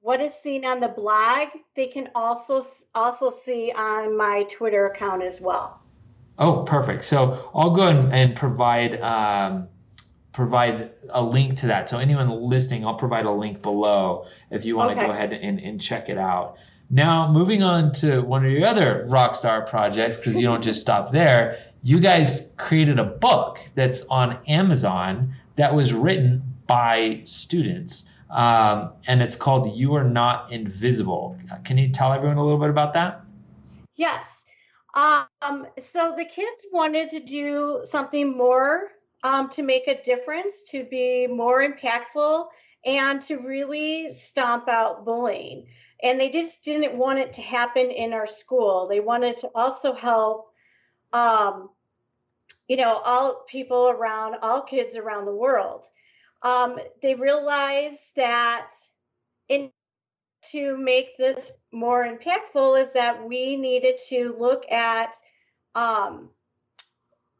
what 0.00 0.20
is 0.20 0.34
seen 0.34 0.64
on 0.64 0.80
the 0.80 0.88
blog, 0.88 1.48
they 1.76 1.86
can 1.86 2.10
also 2.14 2.60
also 2.94 3.30
see 3.30 3.72
on 3.74 4.16
my 4.16 4.42
Twitter 4.44 4.86
account 4.86 5.22
as 5.22 5.40
well. 5.40 5.80
Oh, 6.38 6.64
perfect. 6.64 7.04
So 7.04 7.50
I'll 7.54 7.70
go 7.70 7.86
and 7.86 8.34
provide 8.34 9.00
um, 9.00 9.68
provide 10.32 10.90
a 11.10 11.22
link 11.22 11.58
to 11.58 11.66
that. 11.66 11.88
So 11.88 11.98
anyone 11.98 12.30
listening, 12.48 12.86
I'll 12.86 12.94
provide 12.94 13.26
a 13.26 13.30
link 13.30 13.62
below 13.62 14.26
if 14.50 14.64
you 14.64 14.76
want 14.76 14.92
okay. 14.92 15.00
to 15.00 15.06
go 15.06 15.12
ahead 15.12 15.32
and, 15.32 15.60
and 15.60 15.80
check 15.80 16.08
it 16.08 16.18
out. 16.18 16.56
Now, 16.90 17.30
moving 17.30 17.62
on 17.62 17.92
to 17.94 18.20
one 18.20 18.44
of 18.44 18.52
your 18.52 18.66
other 18.66 19.06
rockstar 19.10 19.66
projects, 19.68 20.16
because 20.16 20.36
you 20.36 20.42
don't 20.42 20.62
just 20.62 20.80
stop 20.86 21.12
there. 21.12 21.58
You 21.82 22.00
guys 22.00 22.50
created 22.58 22.98
a 22.98 23.04
book 23.04 23.58
that's 23.74 24.02
on 24.02 24.38
Amazon 24.46 25.34
that 25.56 25.74
was 25.74 25.92
written 25.92 26.42
by 26.66 27.22
students, 27.24 28.04
um, 28.30 28.92
and 29.06 29.20
it's 29.20 29.36
called 29.36 29.74
"You 29.74 29.94
Are 29.94 30.04
Not 30.04 30.52
Invisible." 30.52 31.38
Can 31.64 31.76
you 31.78 31.88
tell 31.88 32.12
everyone 32.12 32.36
a 32.36 32.44
little 32.44 32.60
bit 32.60 32.70
about 32.70 32.92
that? 32.92 33.22
Yes. 33.96 34.44
Um, 34.94 35.66
so 35.78 36.14
the 36.16 36.24
kids 36.24 36.66
wanted 36.70 37.10
to 37.10 37.20
do 37.20 37.80
something 37.84 38.36
more 38.36 38.90
um, 39.22 39.48
to 39.50 39.62
make 39.62 39.88
a 39.88 40.02
difference, 40.02 40.62
to 40.70 40.84
be 40.84 41.26
more 41.26 41.62
impactful, 41.62 42.46
and 42.84 43.20
to 43.22 43.36
really 43.38 44.12
stomp 44.12 44.68
out 44.68 45.04
bullying. 45.04 45.66
And 46.02 46.20
they 46.20 46.30
just 46.30 46.64
didn't 46.64 46.98
want 46.98 47.20
it 47.20 47.32
to 47.34 47.42
happen 47.42 47.90
in 47.90 48.12
our 48.12 48.26
school. 48.26 48.88
They 48.88 49.00
wanted 49.00 49.38
to 49.38 49.50
also 49.54 49.94
help, 49.94 50.50
um, 51.12 51.70
you 52.66 52.76
know, 52.76 53.00
all 53.04 53.44
people 53.48 53.88
around, 53.88 54.36
all 54.42 54.62
kids 54.62 54.96
around 54.96 55.26
the 55.26 55.34
world. 55.34 55.84
Um, 56.42 56.78
they 57.02 57.14
realized 57.14 58.16
that 58.16 58.70
in 59.48 59.70
to 60.50 60.76
make 60.76 61.16
this 61.16 61.52
more 61.70 62.04
impactful 62.04 62.82
is 62.82 62.92
that 62.94 63.24
we 63.26 63.56
needed 63.56 63.94
to 64.08 64.34
look 64.38 64.70
at 64.72 65.14
um, 65.76 66.30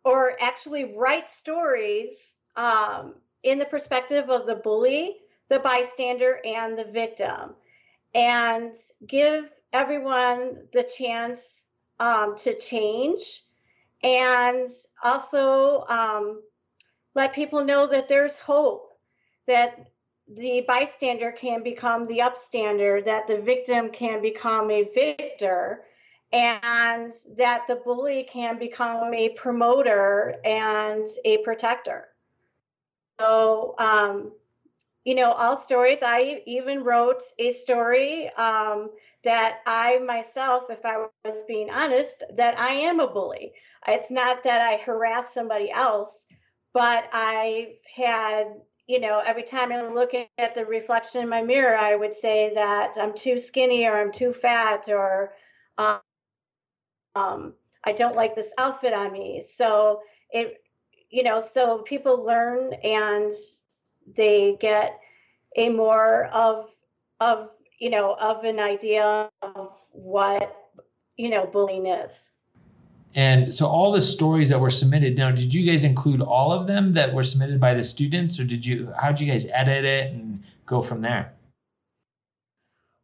or 0.05 0.37
actually 0.41 0.95
write 0.97 1.29
stories 1.29 2.35
um, 2.57 3.15
in 3.43 3.59
the 3.59 3.65
perspective 3.65 4.31
of 4.31 4.47
the 4.47 4.57
bully, 4.57 5.19
the 5.49 5.59
bystander, 5.61 6.41
and 6.45 6.79
the 6.79 6.85
victim, 6.85 7.55
and 8.15 8.75
give 9.07 9.51
everyone 9.73 10.67
the 10.73 10.83
chance 10.83 11.65
um, 11.99 12.37
to 12.37 12.59
change 12.59 13.43
and 14.03 14.69
also 15.03 15.85
um, 15.89 16.43
let 17.15 17.35
people 17.35 17.65
know 17.65 17.87
that 17.87 18.09
there's 18.09 18.37
hope, 18.37 18.93
that 19.47 19.87
the 20.29 20.65
bystander 20.67 21.31
can 21.31 21.63
become 21.63 22.07
the 22.07 22.19
upstander, 22.19 23.05
that 23.05 23.27
the 23.27 23.41
victim 23.41 23.91
can 23.91 24.23
become 24.23 24.71
a 24.71 24.89
victor, 24.95 25.85
and 26.33 27.13
that 27.37 27.67
the 27.69 27.77
bully 27.77 28.25
can 28.25 28.59
become 28.59 29.13
a 29.15 29.31
promoter 29.31 30.37
and 30.45 31.07
a 31.25 31.39
protector. 31.39 32.09
So, 33.21 33.75
um, 33.79 34.33
you 35.05 35.15
know, 35.15 35.33
all 35.33 35.57
stories, 35.57 36.01
I 36.03 36.43
even 36.47 36.85
wrote 36.85 37.23
a 37.39 37.53
story 37.53 38.29
um, 38.35 38.91
that 39.25 39.61
I 39.67 39.99
myself, 39.99 40.71
if 40.71 40.85
I 40.85 41.07
was 41.25 41.43
being 41.49 41.71
honest, 41.71 42.25
that 42.37 42.59
I 42.59 42.71
am 42.75 43.01
a 43.01 43.09
bully. 43.09 43.53
It's 43.87 44.11
not 44.11 44.45
that 44.45 44.63
I 44.63 44.77
harass 44.77 45.35
somebody 45.35 45.71
else, 45.71 46.27
but 46.73 47.09
I've 47.13 47.77
had 47.95 48.47
you 48.89 49.01
know, 49.01 49.23
every 49.25 49.45
time 49.45 49.73
I 49.73 49.83
look 49.89 50.13
at 50.15 50.55
the 50.55 50.67
reflection 50.67 51.23
in 51.23 51.29
my 51.29 51.41
mirror, 51.41 51.77
I 51.77 51.95
would 51.95 52.15
say 52.15 52.53
that 52.55 52.95
I'm 53.01 53.15
too 53.15 53.39
skinny 53.39 53.87
or 53.87 53.93
I'm 53.97 54.13
too 54.13 54.33
fat 54.33 54.89
or 54.89 55.33
um, 57.15 57.55
I 57.85 57.93
don't 57.93 58.17
like 58.17 58.35
this 58.35 58.53
outfit 58.59 58.93
on 58.93 59.13
me. 59.13 59.43
So 59.43 60.01
it, 60.31 60.63
you 61.11 61.23
know, 61.23 61.41
so 61.41 61.79
people 61.79 62.25
learn 62.25 62.73
and 62.85 63.33
they 64.17 64.57
get 64.61 64.99
a 65.57 65.69
more 65.69 66.27
of 66.33 66.69
of 67.21 67.51
you 67.79 67.91
know 67.91 68.15
of 68.15 68.45
an 68.45 68.59
idea 68.59 69.31
of 69.43 69.79
what 69.91 70.57
you 71.17 71.31
know 71.31 71.47
bullying 71.47 71.87
is. 71.87 72.33
And 73.15 73.53
so 73.53 73.67
all 73.67 73.93
the 73.93 74.01
stories 74.01 74.49
that 74.49 74.59
were 74.59 74.71
submitted 74.71 75.19
now, 75.19 75.31
did 75.31 75.53
you 75.53 75.71
guys 75.71 75.85
include 75.85 76.23
all 76.23 76.51
of 76.53 76.67
them 76.67 76.95
that 76.95 77.13
were 77.13 77.23
submitted 77.23 77.61
by 77.61 77.75
the 77.75 77.85
students 77.85 78.41
or 78.41 78.45
did 78.45 78.65
you, 78.65 78.91
how 78.99 79.13
did 79.13 79.21
you 79.21 79.31
guys 79.31 79.47
edit 79.53 79.85
it 79.85 80.13
and 80.13 80.43
go 80.65 80.81
from 80.81 81.03
there? 81.03 81.35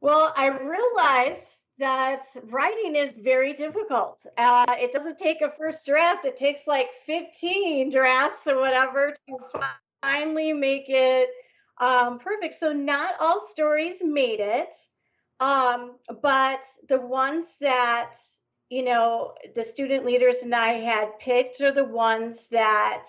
Well, 0.00 0.33
I 0.37 0.47
realized 0.47 1.58
that 1.79 2.25
writing 2.45 2.97
is 2.97 3.13
very 3.13 3.53
difficult. 3.53 4.25
Uh, 4.37 4.67
it 4.71 4.93
doesn't 4.93 5.19
take 5.19 5.41
a 5.41 5.51
first 5.51 5.87
draft, 5.87 6.25
it 6.25 6.37
takes 6.37 6.67
like 6.67 6.89
15 7.07 7.91
drafts 7.91 8.47
or 8.47 8.59
whatever 8.59 9.15
to 9.27 9.39
finally 10.03 10.53
make 10.53 10.87
it 10.89 11.29
um, 11.79 12.19
perfect. 12.19 12.55
So, 12.55 12.73
not 12.73 13.15
all 13.21 13.41
stories 13.41 14.03
made 14.03 14.41
it, 14.41 14.75
um, 15.41 15.97
but 16.21 16.65
the 16.89 17.01
ones 17.01 17.57
that 17.61 18.15
you 18.71 18.85
know, 18.85 19.35
the 19.55 19.65
student 19.65 20.05
leaders 20.05 20.43
and 20.43 20.55
I 20.55 20.75
had 20.75 21.19
picked 21.19 21.61
are 21.61 21.73
the 21.73 21.85
ones 21.85 22.49
that 22.49 23.05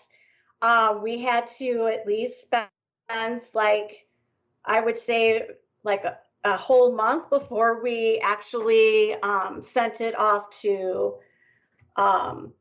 um, 0.61 1.01
we 1.03 1.19
had 1.19 1.47
to 1.57 1.87
at 1.87 2.07
least 2.07 2.41
spend, 2.41 2.69
like, 3.53 4.07
I 4.63 4.79
would 4.79 4.97
say, 4.97 5.47
like 5.83 6.05
a 6.43 6.55
whole 6.55 6.95
month 6.95 7.29
before 7.29 7.83
we 7.83 8.19
actually 8.23 9.13
um, 9.21 9.61
sent 9.61 10.01
it 10.01 10.17
off 10.17 10.49
to 10.61 11.15
um, 11.95 12.53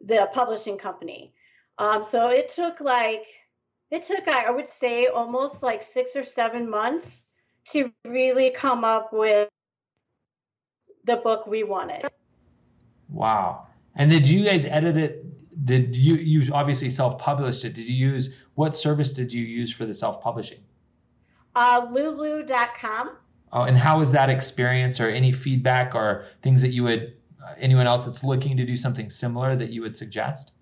the 0.00 0.28
publishing 0.32 0.78
company. 0.78 1.32
Um, 1.78 2.04
so 2.04 2.28
it 2.28 2.48
took 2.48 2.80
like 2.80 3.26
it 3.90 4.02
took 4.04 4.28
I 4.28 4.50
would 4.50 4.68
say 4.68 5.06
almost 5.06 5.62
like 5.62 5.82
six 5.82 6.14
or 6.14 6.24
seven 6.24 6.70
months 6.70 7.24
to 7.72 7.92
really 8.04 8.50
come 8.50 8.84
up 8.84 9.12
with 9.12 9.48
the 11.04 11.16
book 11.16 11.46
we 11.46 11.64
wanted. 11.64 12.06
Wow. 13.08 13.66
And 13.96 14.10
did 14.10 14.28
you 14.28 14.44
guys 14.44 14.64
edit 14.64 14.96
it? 14.96 15.24
Did 15.64 15.96
you 15.96 16.16
you 16.16 16.52
obviously 16.52 16.90
self-published 16.90 17.64
it? 17.64 17.74
Did 17.74 17.88
you 17.88 18.08
use 18.12 18.30
what 18.54 18.76
service 18.76 19.12
did 19.12 19.32
you 19.32 19.44
use 19.44 19.72
for 19.72 19.84
the 19.84 19.94
self-publishing? 19.94 20.60
Uh, 21.54 21.88
Lulu.com. 21.90 23.16
Oh, 23.52 23.62
and 23.62 23.76
how 23.76 23.98
was 23.98 24.12
that 24.12 24.30
experience, 24.30 25.00
or 25.00 25.08
any 25.08 25.32
feedback, 25.32 25.94
or 25.94 26.26
things 26.42 26.62
that 26.62 26.70
you 26.70 26.84
would 26.84 27.14
uh, 27.44 27.54
anyone 27.58 27.86
else 27.86 28.04
that's 28.04 28.22
looking 28.22 28.56
to 28.56 28.64
do 28.64 28.76
something 28.76 29.10
similar 29.10 29.56
that 29.56 29.70
you 29.70 29.82
would 29.82 29.96
suggest? 29.96 30.52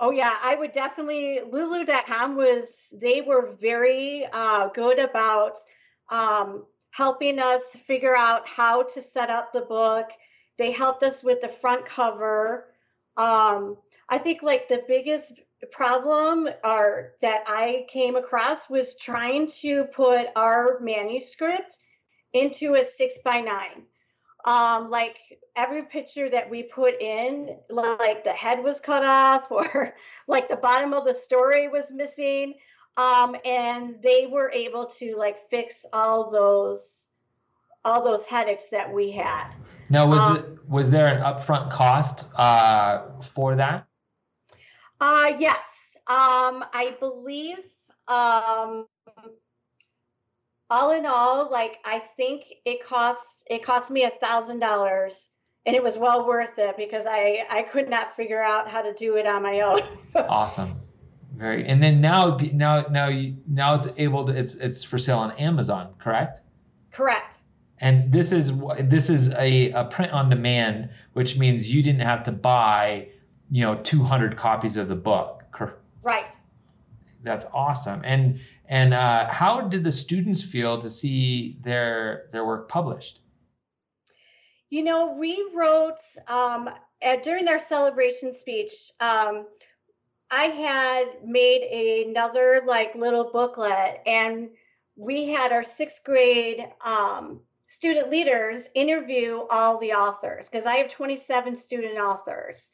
Oh 0.00 0.12
yeah, 0.12 0.36
I 0.40 0.54
would 0.54 0.72
definitely. 0.72 1.40
Lulu.com 1.50 2.36
was 2.36 2.94
they 3.00 3.20
were 3.20 3.56
very 3.60 4.26
uh, 4.32 4.68
good 4.68 5.00
about 5.00 5.58
um, 6.10 6.64
helping 6.90 7.40
us 7.40 7.74
figure 7.74 8.16
out 8.16 8.46
how 8.46 8.84
to 8.84 9.02
set 9.02 9.28
up 9.28 9.52
the 9.52 9.62
book. 9.62 10.08
They 10.56 10.70
helped 10.70 11.02
us 11.02 11.24
with 11.24 11.40
the 11.40 11.48
front 11.48 11.84
cover. 11.84 12.66
Um, 13.16 13.76
I 14.08 14.18
think 14.18 14.42
like 14.42 14.68
the 14.68 14.84
biggest 14.86 15.32
problem 15.66 16.48
or 16.64 17.12
that 17.20 17.44
I 17.46 17.86
came 17.88 18.16
across 18.16 18.70
was 18.70 18.96
trying 18.96 19.50
to 19.60 19.84
put 19.84 20.26
our 20.36 20.78
manuscript 20.80 21.78
into 22.32 22.74
a 22.74 22.84
six 22.84 23.18
by 23.24 23.40
nine. 23.40 23.84
Um, 24.44 24.88
like 24.90 25.16
every 25.56 25.82
picture 25.82 26.30
that 26.30 26.48
we 26.48 26.62
put 26.62 27.00
in, 27.02 27.56
like 27.68 28.24
the 28.24 28.32
head 28.32 28.62
was 28.62 28.80
cut 28.80 29.04
off 29.04 29.50
or 29.50 29.94
like 30.26 30.48
the 30.48 30.56
bottom 30.56 30.92
of 30.92 31.04
the 31.04 31.14
story 31.14 31.68
was 31.68 31.90
missing. 31.90 32.54
Um, 32.96 33.36
and 33.44 33.96
they 34.02 34.26
were 34.26 34.50
able 34.50 34.86
to 34.98 35.16
like 35.16 35.38
fix 35.50 35.84
all 35.92 36.30
those 36.30 37.08
all 37.84 38.04
those 38.04 38.26
headaches 38.26 38.70
that 38.70 38.92
we 38.92 39.10
had. 39.12 39.52
Now, 39.88 40.06
was 40.06 40.18
um, 40.18 40.36
it, 40.36 40.68
was 40.68 40.90
there 40.90 41.06
an 41.08 41.22
upfront 41.22 41.70
cost 41.70 42.26
uh, 42.34 43.04
for 43.22 43.56
that? 43.56 43.87
Uh, 45.00 45.32
yes. 45.38 45.96
Um, 46.06 46.64
I 46.72 46.96
believe 46.98 47.58
um, 48.08 48.86
all 50.70 50.92
in 50.92 51.06
all, 51.06 51.50
like 51.50 51.78
I 51.84 52.00
think 52.16 52.44
it 52.64 52.84
cost 52.84 53.46
it 53.50 53.62
cost 53.62 53.90
me 53.90 54.04
a 54.04 54.10
thousand 54.10 54.60
dollars 54.60 55.30
and 55.66 55.76
it 55.76 55.82
was 55.82 55.98
well 55.98 56.26
worth 56.26 56.58
it 56.58 56.76
because 56.76 57.06
I 57.06 57.46
I 57.50 57.62
could 57.62 57.88
not 57.88 58.14
figure 58.14 58.40
out 58.40 58.68
how 58.68 58.82
to 58.82 58.92
do 58.94 59.16
it 59.16 59.26
on 59.26 59.42
my 59.42 59.60
own. 59.60 59.80
awesome. 60.28 60.80
Very 61.36 61.66
and 61.66 61.82
then 61.82 62.00
now 62.00 62.36
now 62.52 62.86
now 62.90 63.08
you 63.08 63.36
now 63.46 63.74
it's 63.74 63.88
able 63.96 64.24
to 64.24 64.32
it's 64.32 64.54
it's 64.56 64.82
for 64.82 64.98
sale 64.98 65.18
on 65.18 65.32
Amazon, 65.32 65.94
correct? 65.98 66.40
Correct. 66.90 67.38
And 67.80 68.10
this 68.10 68.32
is 68.32 68.52
this 68.80 69.08
is 69.08 69.30
a, 69.30 69.70
a 69.70 69.84
print 69.84 70.12
on 70.12 70.28
demand, 70.28 70.90
which 71.12 71.38
means 71.38 71.70
you 71.72 71.82
didn't 71.82 72.00
have 72.00 72.24
to 72.24 72.32
buy, 72.32 73.08
you 73.50 73.62
know, 73.62 73.76
200 73.76 74.36
copies 74.36 74.76
of 74.76 74.88
the 74.88 74.96
book. 74.96 75.38
Right. 76.02 76.34
That's 77.22 77.44
awesome. 77.52 78.02
And 78.04 78.40
and 78.66 78.94
uh, 78.94 79.28
how 79.28 79.62
did 79.62 79.84
the 79.84 79.92
students 79.92 80.42
feel 80.42 80.78
to 80.80 80.88
see 80.88 81.58
their 81.62 82.28
their 82.32 82.44
work 82.46 82.68
published? 82.68 83.20
You 84.70 84.84
know, 84.84 85.14
we 85.14 85.50
wrote 85.54 85.98
um, 86.28 86.70
at, 87.02 87.22
during 87.22 87.48
our 87.48 87.58
celebration 87.58 88.34
speech. 88.34 88.92
Um, 89.00 89.46
I 90.30 90.44
had 90.44 91.26
made 91.26 91.62
another 92.06 92.62
like 92.66 92.94
little 92.94 93.30
booklet, 93.32 94.00
and 94.06 94.50
we 94.96 95.28
had 95.28 95.52
our 95.52 95.64
sixth 95.64 96.04
grade 96.04 96.66
um, 96.84 97.40
student 97.66 98.10
leaders 98.10 98.68
interview 98.74 99.42
all 99.50 99.78
the 99.78 99.92
authors 99.92 100.48
because 100.48 100.66
I 100.66 100.76
have 100.76 100.88
27 100.90 101.56
student 101.56 101.98
authors. 101.98 102.70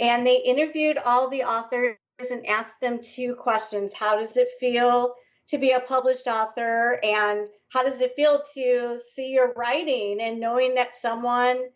And 0.00 0.26
they 0.26 0.36
interviewed 0.36 0.98
all 0.98 1.28
the 1.28 1.42
authors 1.42 1.96
and 2.30 2.46
asked 2.46 2.80
them 2.80 3.00
two 3.02 3.34
questions 3.34 3.92
How 3.92 4.18
does 4.18 4.36
it 4.36 4.48
feel 4.60 5.14
to 5.48 5.58
be 5.58 5.72
a 5.72 5.80
published 5.80 6.26
author? 6.26 7.00
And 7.02 7.48
how 7.70 7.82
does 7.82 8.00
it 8.00 8.14
feel 8.16 8.42
to 8.54 8.98
see 9.14 9.28
your 9.28 9.52
writing 9.54 10.18
and 10.20 10.40
knowing 10.40 10.74
that 10.74 10.96
someone 10.96 11.68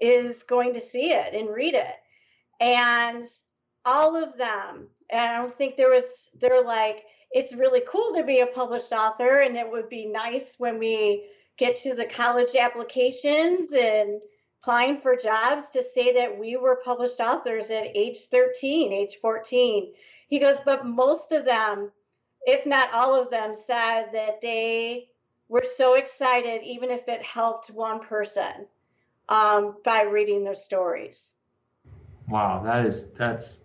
is 0.00 0.42
going 0.42 0.74
to 0.74 0.80
see 0.80 1.12
it 1.12 1.34
and 1.34 1.48
read 1.48 1.74
it? 1.74 1.94
And 2.60 3.24
all 3.84 4.16
of 4.16 4.36
them, 4.36 4.88
and 5.10 5.20
I 5.20 5.36
don't 5.36 5.54
think 5.54 5.76
there 5.76 5.90
was, 5.90 6.28
they're 6.38 6.64
like, 6.64 7.04
it's 7.30 7.54
really 7.54 7.82
cool 7.88 8.14
to 8.14 8.24
be 8.24 8.40
a 8.40 8.46
published 8.46 8.92
author, 8.92 9.40
and 9.40 9.56
it 9.56 9.70
would 9.70 9.88
be 9.88 10.06
nice 10.06 10.56
when 10.58 10.78
we 10.78 11.26
get 11.58 11.76
to 11.76 11.94
the 11.94 12.06
college 12.06 12.56
applications 12.56 13.72
and 13.72 14.20
applying 14.60 14.98
for 14.98 15.16
jobs 15.16 15.70
to 15.70 15.82
say 15.82 16.12
that 16.14 16.38
we 16.38 16.56
were 16.56 16.80
published 16.84 17.20
authors 17.20 17.70
at 17.70 17.96
age 17.96 18.18
13, 18.26 18.92
age 18.92 19.18
14. 19.20 19.92
He 20.28 20.38
goes, 20.38 20.60
but 20.60 20.84
most 20.84 21.32
of 21.32 21.44
them, 21.44 21.90
if 22.42 22.66
not 22.66 22.92
all 22.92 23.20
of 23.20 23.30
them, 23.30 23.54
said 23.54 24.06
that 24.12 24.40
they 24.42 25.08
were 25.48 25.64
so 25.64 25.94
excited, 25.94 26.62
even 26.62 26.90
if 26.90 27.08
it 27.08 27.22
helped 27.22 27.70
one 27.70 28.00
person 28.00 28.66
um, 29.28 29.76
by 29.84 30.02
reading 30.02 30.44
their 30.44 30.54
stories. 30.54 31.32
Wow, 32.28 32.62
that 32.64 32.84
is 32.84 33.10
that's 33.12 33.64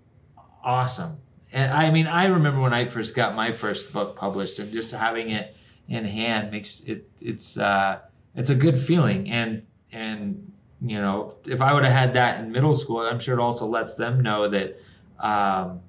awesome. 0.63 1.17
And 1.51 1.71
I 1.71 1.91
mean, 1.91 2.07
I 2.07 2.25
remember 2.25 2.61
when 2.61 2.73
I 2.73 2.87
first 2.87 3.13
got 3.13 3.35
my 3.35 3.51
first 3.51 3.91
book 3.91 4.15
published, 4.15 4.59
and 4.59 4.71
just 4.71 4.91
having 4.91 5.31
it 5.31 5.55
in 5.89 6.05
hand 6.05 6.51
makes 6.51 6.79
it 6.81 7.09
it's 7.19 7.57
uh, 7.57 7.99
it's 8.35 8.49
a 8.49 8.55
good 8.55 8.79
feeling 8.79 9.29
and 9.29 9.63
and 9.91 10.52
you 10.83 10.99
know 10.99 11.35
if 11.47 11.61
I 11.61 11.73
would 11.73 11.83
have 11.83 11.93
had 11.93 12.13
that 12.15 12.39
in 12.39 12.51
middle 12.51 12.75
school 12.75 12.99
I'm 12.99 13.19
sure 13.19 13.37
it 13.39 13.41
also 13.41 13.65
lets 13.65 13.93
them 13.93 14.21
know 14.21 14.49
that 14.49 14.79
um, 15.19 15.81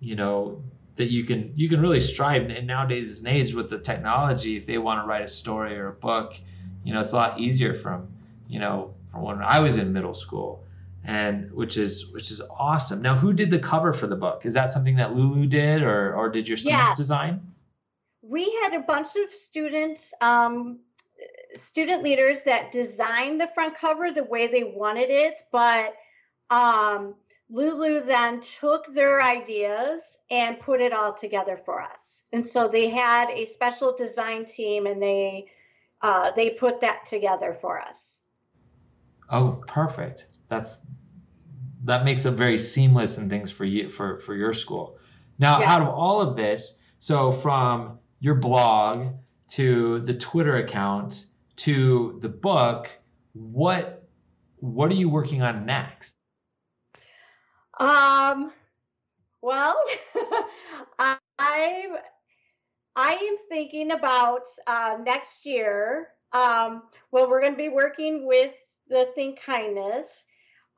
you 0.00 0.16
know 0.16 0.62
that 0.96 1.10
you 1.10 1.24
can 1.24 1.52
you 1.56 1.68
can 1.68 1.80
really 1.80 2.00
strive. 2.00 2.50
And 2.50 2.66
nowadays 2.66 3.20
an 3.20 3.26
age 3.26 3.54
with 3.54 3.70
the 3.70 3.78
technology 3.78 4.56
if 4.56 4.66
they 4.66 4.78
want 4.78 5.02
to 5.02 5.08
write 5.08 5.24
a 5.24 5.28
story 5.28 5.78
or 5.78 5.88
a 5.88 5.92
book 5.92 6.34
you 6.84 6.92
know 6.92 7.00
it's 7.00 7.12
a 7.12 7.16
lot 7.16 7.40
easier 7.40 7.74
from 7.74 8.08
you 8.48 8.58
know 8.58 8.94
from 9.10 9.22
when 9.22 9.42
I 9.42 9.60
was 9.60 9.78
in 9.78 9.92
middle 9.92 10.14
school. 10.14 10.64
And 11.02 11.50
which 11.52 11.78
is 11.78 12.12
which 12.12 12.30
is 12.30 12.42
awesome. 12.50 13.00
Now 13.00 13.16
who 13.16 13.32
did 13.32 13.50
the 13.50 13.58
cover 13.58 13.94
for 13.94 14.06
the 14.06 14.16
book? 14.16 14.44
Is 14.44 14.52
that 14.52 14.70
something 14.70 14.96
that 14.96 15.14
Lulu 15.14 15.46
did 15.46 15.82
or 15.82 16.14
or 16.14 16.28
did 16.28 16.46
your 16.46 16.58
students 16.58 16.88
yes. 16.88 16.98
design? 16.98 17.40
We 18.20 18.44
had 18.62 18.74
a 18.74 18.80
bunch 18.80 19.08
of 19.16 19.32
students, 19.32 20.12
um, 20.20 20.80
student 21.54 22.02
leaders 22.02 22.42
that 22.42 22.72
designed 22.72 23.40
the 23.40 23.48
front 23.48 23.76
cover 23.76 24.10
the 24.10 24.24
way 24.24 24.46
they 24.46 24.64
wanted 24.64 25.10
it, 25.10 25.40
but 25.50 25.94
um, 26.50 27.14
Lulu 27.48 28.00
then 28.00 28.40
took 28.40 28.92
their 28.92 29.20
ideas 29.22 30.18
and 30.30 30.60
put 30.60 30.80
it 30.80 30.92
all 30.92 31.12
together 31.12 31.56
for 31.56 31.82
us. 31.82 32.22
And 32.32 32.46
so 32.46 32.68
they 32.68 32.88
had 32.88 33.30
a 33.30 33.44
special 33.46 33.94
design 33.96 34.44
team, 34.44 34.86
and 34.86 35.02
they 35.02 35.46
uh, 36.02 36.30
they 36.32 36.50
put 36.50 36.80
that 36.80 37.06
together 37.06 37.58
for 37.60 37.80
us. 37.80 38.20
Oh, 39.28 39.62
perfect. 39.66 40.28
That's 40.48 40.78
that 41.84 42.04
makes 42.04 42.24
it 42.24 42.32
very 42.32 42.58
seamless 42.58 43.18
and 43.18 43.28
things 43.28 43.50
for 43.50 43.64
you 43.64 43.88
for 43.88 44.20
for 44.20 44.34
your 44.34 44.52
school. 44.52 44.98
Now, 45.38 45.60
yes. 45.60 45.68
out 45.68 45.82
of 45.82 45.88
all 45.88 46.20
of 46.20 46.36
this, 46.36 46.78
so 46.98 47.32
from 47.32 47.98
your 48.20 48.34
blog 48.34 49.08
to 49.48 50.00
the 50.00 50.14
Twitter 50.14 50.58
account 50.58 51.26
to 51.64 52.18
the 52.20 52.28
book, 52.28 52.90
what 53.32 54.08
what 54.56 54.90
are 54.90 54.94
you 54.94 55.08
working 55.08 55.42
on 55.42 55.66
next? 55.66 56.14
Um 57.78 58.52
well, 59.42 59.76
I'm 60.98 61.96
I 62.96 63.14
am 63.14 63.36
thinking 63.48 63.92
about 63.92 64.42
uh, 64.66 64.98
next 65.02 65.46
year. 65.46 66.08
Um, 66.32 66.82
well, 67.10 67.28
we're 67.28 67.40
going 67.40 67.54
to 67.54 67.58
be 67.58 67.68
working 67.68 68.26
with 68.26 68.52
the 68.88 69.08
Think 69.14 69.40
Kindness. 69.40 70.26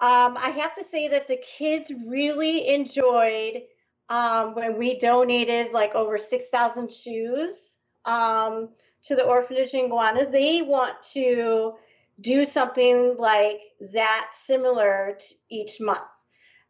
Um, 0.01 0.37
I 0.37 0.51
have 0.51 0.75
to 0.75 0.85
say 0.85 1.09
that 1.09 1.29
the 1.29 1.39
kids 1.39 1.93
really 2.07 2.69
enjoyed 2.69 3.63
um, 4.09 4.55
when 4.55 4.79
we 4.79 4.99
donated 4.99 5.73
like 5.73 5.95
over 5.95 6.19
6,000 6.19 6.93
shoes 6.93 7.79
um, 8.05 8.71
to 9.05 9.15
the 9.15 9.25
orphanage 9.25 9.75
in 9.75 9.89
Guana, 9.89 10.31
they 10.31 10.63
want 10.63 11.03
to 11.15 11.75
do 12.21 12.45
something 12.45 13.17
like 13.19 13.61
that 13.93 14.31
similar 14.35 15.17
to 15.19 15.35
each 15.51 15.81
month. 15.81 16.01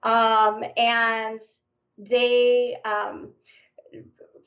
Um, 0.02 0.64
and 0.76 1.40
they, 1.98 2.76
um, 2.84 3.32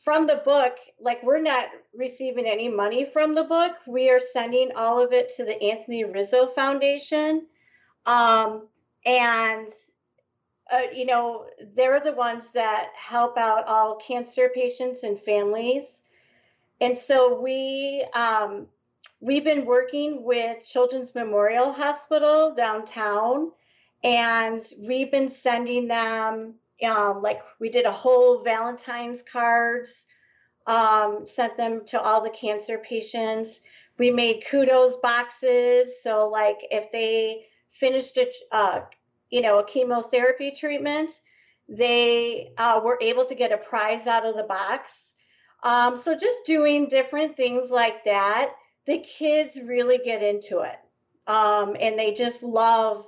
from 0.03 0.27
the 0.27 0.41
book, 0.43 0.75
like 0.99 1.23
we're 1.23 1.41
not 1.41 1.67
receiving 1.95 2.45
any 2.45 2.67
money 2.67 3.05
from 3.05 3.35
the 3.35 3.43
book. 3.43 3.73
We 3.87 4.09
are 4.09 4.19
sending 4.19 4.71
all 4.75 5.03
of 5.03 5.13
it 5.13 5.31
to 5.37 5.45
the 5.45 5.61
Anthony 5.61 6.03
Rizzo 6.03 6.47
Foundation. 6.47 7.47
Um, 8.05 8.67
and 9.05 9.69
uh, 10.71 10.81
you 10.93 11.05
know, 11.05 11.45
they're 11.75 11.99
the 11.99 12.13
ones 12.13 12.51
that 12.53 12.89
help 12.95 13.37
out 13.37 13.67
all 13.67 13.97
cancer 13.97 14.49
patients 14.53 15.03
and 15.03 15.19
families. 15.19 16.01
And 16.81 16.97
so 16.97 17.41
we 17.41 18.05
um, 18.13 18.67
we've 19.21 19.43
been 19.43 19.65
working 19.65 20.23
with 20.23 20.67
Children's 20.67 21.15
Memorial 21.15 21.71
Hospital 21.71 22.53
downtown, 22.53 23.51
and 24.03 24.61
we've 24.79 25.11
been 25.11 25.29
sending 25.29 25.87
them 25.87 26.55
um, 26.83 27.21
like 27.21 27.41
we 27.59 27.69
did 27.69 27.85
a 27.85 27.91
whole 27.91 28.43
Valentine's 28.43 29.23
cards, 29.23 30.05
um, 30.67 31.25
sent 31.25 31.57
them 31.57 31.85
to 31.85 31.99
all 31.99 32.21
the 32.21 32.29
cancer 32.29 32.77
patients. 32.77 33.61
We 33.97 34.11
made 34.11 34.43
kudos 34.45 34.97
boxes, 34.97 36.03
so 36.03 36.27
like 36.27 36.57
if 36.71 36.91
they 36.91 37.45
finished 37.71 38.17
a 38.17 38.29
uh, 38.51 38.81
you 39.29 39.41
know 39.41 39.59
a 39.59 39.65
chemotherapy 39.65 40.51
treatment, 40.51 41.11
they 41.69 42.51
uh, 42.57 42.81
were 42.83 42.99
able 43.01 43.25
to 43.25 43.35
get 43.35 43.53
a 43.53 43.57
prize 43.57 44.07
out 44.07 44.25
of 44.25 44.35
the 44.35 44.43
box. 44.43 45.14
Um, 45.65 45.97
so 45.97 46.15
just 46.15 46.45
doing 46.45 46.87
different 46.87 47.35
things 47.35 47.71
like 47.71 48.05
that, 48.05 48.53
the 48.85 48.99
kids 48.99 49.59
really 49.59 49.97
get 49.97 50.21
into 50.21 50.59
it, 50.59 50.79
um, 51.25 51.75
and 51.79 51.97
they 51.97 52.13
just 52.13 52.43
love 52.43 53.05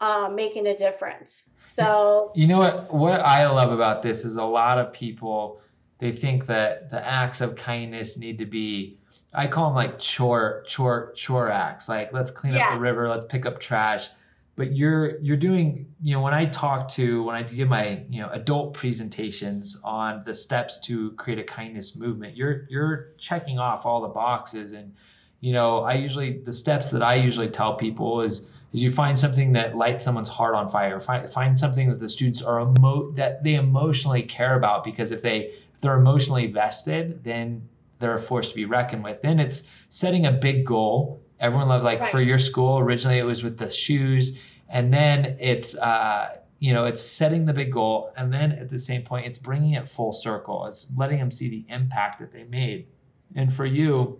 uh, 0.00 0.30
making 0.32 0.66
a 0.66 0.76
difference. 0.76 1.44
So 1.56 2.32
you 2.34 2.46
know 2.46 2.58
what? 2.58 2.92
What 2.92 3.20
I 3.20 3.48
love 3.48 3.72
about 3.72 4.02
this 4.02 4.26
is 4.26 4.36
a 4.36 4.44
lot 4.44 4.78
of 4.78 4.92
people 4.92 5.62
they 5.98 6.12
think 6.12 6.44
that 6.46 6.90
the 6.90 7.04
acts 7.04 7.40
of 7.40 7.56
kindness 7.56 8.18
need 8.18 8.38
to 8.38 8.46
be. 8.46 8.98
I 9.32 9.46
call 9.46 9.68
them 9.68 9.74
like 9.74 9.98
chore 9.98 10.64
chore 10.66 11.12
chore 11.16 11.50
acts. 11.50 11.88
Like 11.88 12.12
let's 12.12 12.30
clean 12.30 12.52
yes. 12.52 12.68
up 12.68 12.74
the 12.74 12.80
river, 12.80 13.08
let's 13.08 13.24
pick 13.24 13.46
up 13.46 13.58
trash. 13.58 14.08
But 14.56 14.74
you're 14.74 15.20
you're 15.20 15.36
doing 15.36 15.94
you 16.00 16.14
know 16.14 16.22
when 16.22 16.34
I 16.34 16.46
talk 16.46 16.88
to 16.90 17.22
when 17.22 17.36
I 17.36 17.42
give 17.42 17.68
my 17.68 18.02
you 18.08 18.22
know 18.22 18.30
adult 18.30 18.74
presentations 18.74 19.76
on 19.84 20.22
the 20.24 20.34
steps 20.34 20.78
to 20.86 21.12
create 21.12 21.38
a 21.38 21.44
kindness 21.44 21.94
movement, 21.94 22.36
you're 22.36 22.66
you're 22.68 23.12
checking 23.18 23.58
off 23.58 23.86
all 23.86 24.00
the 24.00 24.08
boxes 24.08 24.72
and 24.72 24.94
you 25.40 25.52
know 25.52 25.80
I 25.80 25.94
usually 25.94 26.38
the 26.38 26.52
steps 26.52 26.90
that 26.90 27.02
I 27.02 27.16
usually 27.16 27.50
tell 27.50 27.76
people 27.76 28.22
is 28.22 28.46
is 28.72 28.82
you 28.82 28.90
find 28.90 29.18
something 29.18 29.52
that 29.52 29.76
lights 29.76 30.04
someone's 30.04 30.28
heart 30.28 30.54
on 30.54 30.70
fire. 30.70 31.00
Find, 31.00 31.28
find 31.30 31.58
something 31.58 31.88
that 31.88 32.00
the 32.00 32.08
students 32.08 32.42
are 32.42 32.60
emo- 32.60 33.10
that 33.12 33.42
they 33.42 33.54
emotionally 33.54 34.22
care 34.22 34.56
about 34.56 34.84
because 34.84 35.12
if 35.12 35.22
they 35.22 35.52
if 35.74 35.80
they're 35.80 35.98
emotionally 35.98 36.46
vested, 36.46 37.22
then 37.22 37.68
they're 37.98 38.14
a 38.14 38.20
force 38.20 38.50
to 38.50 38.54
be 38.54 38.64
reckoned 38.64 39.04
with. 39.04 39.22
Then 39.22 39.38
it's 39.38 39.62
setting 39.88 40.26
a 40.26 40.32
big 40.32 40.64
goal. 40.66 41.22
Everyone 41.40 41.68
loved 41.68 41.84
like 41.84 42.00
right. 42.00 42.10
for 42.10 42.20
your 42.20 42.38
school 42.38 42.78
originally 42.78 43.18
it 43.18 43.24
was 43.24 43.44
with 43.44 43.58
the 43.58 43.68
shoes, 43.68 44.38
and 44.68 44.92
then 44.92 45.36
it's 45.40 45.74
uh, 45.76 46.38
you 46.58 46.72
know 46.72 46.84
it's 46.84 47.02
setting 47.02 47.44
the 47.44 47.52
big 47.52 47.72
goal, 47.72 48.12
and 48.16 48.32
then 48.32 48.52
at 48.52 48.70
the 48.70 48.78
same 48.78 49.02
point 49.02 49.26
it's 49.26 49.38
bringing 49.38 49.74
it 49.74 49.88
full 49.88 50.12
circle. 50.12 50.66
It's 50.66 50.86
letting 50.96 51.18
them 51.18 51.30
see 51.30 51.48
the 51.48 51.64
impact 51.68 52.20
that 52.20 52.32
they 52.32 52.44
made, 52.44 52.86
and 53.34 53.52
for 53.52 53.66
you, 53.66 54.18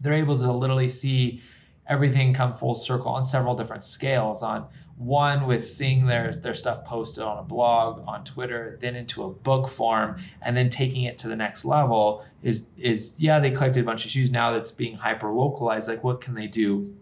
they're 0.00 0.14
able 0.14 0.38
to 0.38 0.52
literally 0.52 0.88
see 0.88 1.42
everything 1.88 2.32
come 2.32 2.54
full 2.54 2.74
circle 2.74 3.10
on 3.10 3.24
several 3.24 3.54
different 3.54 3.84
scales 3.84 4.42
on 4.42 4.66
one 4.96 5.46
with 5.46 5.66
seeing 5.66 6.06
their 6.06 6.32
their 6.32 6.54
stuff 6.54 6.84
posted 6.84 7.24
on 7.24 7.38
a 7.38 7.42
blog 7.42 8.02
on 8.06 8.22
twitter 8.24 8.78
then 8.80 8.94
into 8.94 9.24
a 9.24 9.28
book 9.28 9.68
form 9.68 10.16
and 10.42 10.56
then 10.56 10.68
taking 10.68 11.04
it 11.04 11.18
to 11.18 11.28
the 11.28 11.36
next 11.36 11.64
level 11.64 12.24
is 12.42 12.66
is 12.76 13.12
yeah 13.16 13.38
they 13.38 13.50
collected 13.50 13.80
a 13.80 13.84
bunch 13.84 14.04
of 14.04 14.10
shoes. 14.10 14.30
Now 14.30 14.52
that's 14.52 14.72
being 14.72 14.96
hyper 14.96 15.30
localized 15.30 15.88
like 15.88 16.04
what 16.04 16.20
can 16.20 16.34
they 16.34 16.46
do 16.46 16.94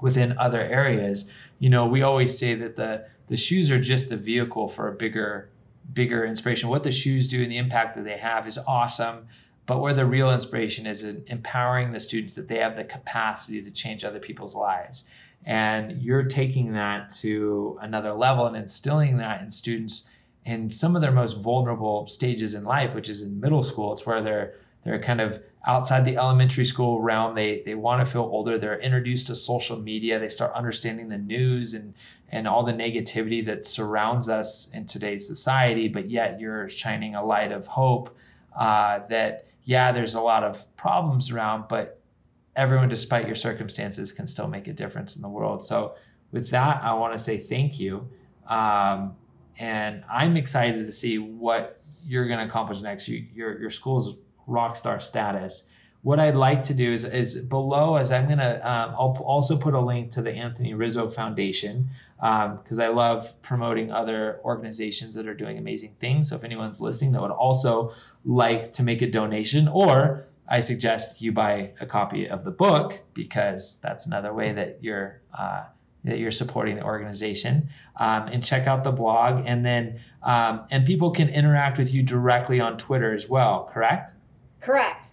within 0.00 0.38
other 0.38 0.60
areas? 0.60 1.24
You 1.58 1.70
know 1.70 1.86
we 1.86 2.02
always 2.02 2.36
say 2.36 2.54
that 2.54 2.76
the 2.76 3.06
the 3.28 3.36
shoes 3.36 3.70
are 3.70 3.80
just 3.80 4.08
the 4.08 4.16
vehicle 4.16 4.68
for 4.68 4.88
a 4.88 4.92
bigger 4.92 5.50
bigger 5.92 6.24
inspiration. 6.24 6.68
What 6.68 6.82
the 6.82 6.92
shoes 6.92 7.28
do 7.28 7.42
and 7.42 7.50
the 7.50 7.58
impact 7.58 7.96
that 7.96 8.04
they 8.04 8.18
have 8.18 8.46
is 8.46 8.58
awesome 8.58 9.26
but 9.66 9.80
where 9.80 9.94
the 9.94 10.06
real 10.06 10.30
inspiration 10.30 10.86
is 10.86 11.02
in 11.02 11.24
empowering 11.26 11.90
the 11.90 11.98
students 11.98 12.34
that 12.34 12.46
they 12.46 12.58
have 12.58 12.76
the 12.76 12.84
capacity 12.84 13.60
to 13.62 13.70
change 13.72 14.04
other 14.04 14.20
people's 14.20 14.54
lives. 14.54 15.02
And 15.44 16.02
you're 16.02 16.24
taking 16.24 16.72
that 16.72 17.10
to 17.20 17.78
another 17.80 18.12
level 18.12 18.46
and 18.46 18.56
instilling 18.56 19.18
that 19.18 19.42
in 19.42 19.50
students 19.50 20.04
in 20.44 20.70
some 20.70 20.94
of 20.94 21.02
their 21.02 21.12
most 21.12 21.36
vulnerable 21.38 22.06
stages 22.06 22.54
in 22.54 22.64
life, 22.64 22.94
which 22.94 23.08
is 23.08 23.20
in 23.20 23.40
middle 23.40 23.62
school. 23.62 23.92
It's 23.92 24.06
where 24.06 24.22
they're 24.22 24.54
they're 24.84 25.00
kind 25.00 25.20
of 25.20 25.42
outside 25.66 26.04
the 26.04 26.16
elementary 26.16 26.64
school 26.64 27.00
realm. 27.00 27.34
They 27.34 27.62
they 27.66 27.74
want 27.74 28.06
to 28.06 28.10
feel 28.10 28.22
older. 28.22 28.56
They're 28.56 28.78
introduced 28.78 29.26
to 29.26 29.36
social 29.36 29.76
media. 29.76 30.20
They 30.20 30.28
start 30.28 30.52
understanding 30.54 31.08
the 31.08 31.18
news 31.18 31.74
and 31.74 31.92
and 32.30 32.46
all 32.46 32.64
the 32.64 32.72
negativity 32.72 33.44
that 33.46 33.66
surrounds 33.66 34.28
us 34.28 34.68
in 34.72 34.86
today's 34.86 35.26
society. 35.26 35.88
But 35.88 36.08
yet 36.08 36.40
you're 36.40 36.68
shining 36.68 37.16
a 37.16 37.24
light 37.24 37.50
of 37.50 37.66
hope 37.66 38.16
uh, 38.56 39.00
that 39.08 39.46
yeah, 39.64 39.90
there's 39.90 40.14
a 40.14 40.20
lot 40.20 40.44
of 40.44 40.64
problems 40.76 41.32
around, 41.32 41.64
but 41.68 42.00
everyone, 42.56 42.88
despite 42.88 43.26
your 43.26 43.36
circumstances, 43.36 44.10
can 44.10 44.26
still 44.26 44.48
make 44.48 44.66
a 44.66 44.72
difference 44.72 45.14
in 45.16 45.22
the 45.22 45.28
world. 45.28 45.64
So, 45.64 45.94
with 46.32 46.50
that, 46.50 46.82
I 46.82 46.92
want 46.94 47.12
to 47.12 47.18
say 47.18 47.38
thank 47.38 47.78
you. 47.78 48.08
Um, 48.48 49.14
and 49.58 50.02
I'm 50.10 50.36
excited 50.36 50.84
to 50.86 50.92
see 50.92 51.18
what 51.18 51.80
you're 52.04 52.26
going 52.26 52.40
to 52.40 52.46
accomplish 52.46 52.80
next. 52.80 53.08
You, 53.08 53.24
your, 53.34 53.58
your 53.60 53.70
school's 53.70 54.16
rock 54.46 54.76
star 54.76 55.00
status. 55.00 55.64
What 56.02 56.20
I'd 56.20 56.36
like 56.36 56.62
to 56.64 56.74
do 56.74 56.92
is, 56.92 57.04
is 57.04 57.36
below, 57.36 57.96
as 57.96 58.12
I'm 58.12 58.26
going 58.26 58.38
to, 58.38 58.56
um, 58.68 58.90
I'll 58.90 59.16
also 59.24 59.56
put 59.56 59.74
a 59.74 59.80
link 59.80 60.10
to 60.12 60.22
the 60.22 60.30
Anthony 60.30 60.74
Rizzo 60.74 61.08
Foundation 61.08 61.88
because 62.16 62.78
um, 62.78 62.80
I 62.80 62.88
love 62.88 63.32
promoting 63.42 63.90
other 63.90 64.40
organizations 64.44 65.14
that 65.14 65.26
are 65.26 65.34
doing 65.34 65.58
amazing 65.58 65.96
things. 66.00 66.28
So 66.28 66.36
if 66.36 66.44
anyone's 66.44 66.80
listening 66.80 67.12
that 67.12 67.22
would 67.22 67.32
also 67.32 67.92
like 68.24 68.72
to 68.74 68.82
make 68.84 69.02
a 69.02 69.10
donation, 69.10 69.66
or 69.68 70.26
I 70.48 70.60
suggest 70.60 71.20
you 71.20 71.32
buy 71.32 71.72
a 71.80 71.86
copy 71.86 72.28
of 72.28 72.44
the 72.44 72.50
book 72.50 73.00
because 73.14 73.76
that's 73.82 74.06
another 74.06 74.32
way 74.32 74.52
that 74.52 74.78
you're 74.82 75.20
uh, 75.36 75.64
that 76.04 76.18
you're 76.18 76.30
supporting 76.30 76.76
the 76.76 76.84
organization. 76.84 77.68
Um, 77.96 78.28
and 78.28 78.44
check 78.44 78.66
out 78.66 78.84
the 78.84 78.92
blog, 78.92 79.44
and 79.46 79.64
then 79.64 80.00
um, 80.22 80.66
and 80.70 80.86
people 80.86 81.10
can 81.10 81.28
interact 81.28 81.78
with 81.78 81.92
you 81.92 82.02
directly 82.02 82.60
on 82.60 82.78
Twitter 82.78 83.12
as 83.12 83.28
well. 83.28 83.70
Correct? 83.72 84.12
Correct. 84.60 85.06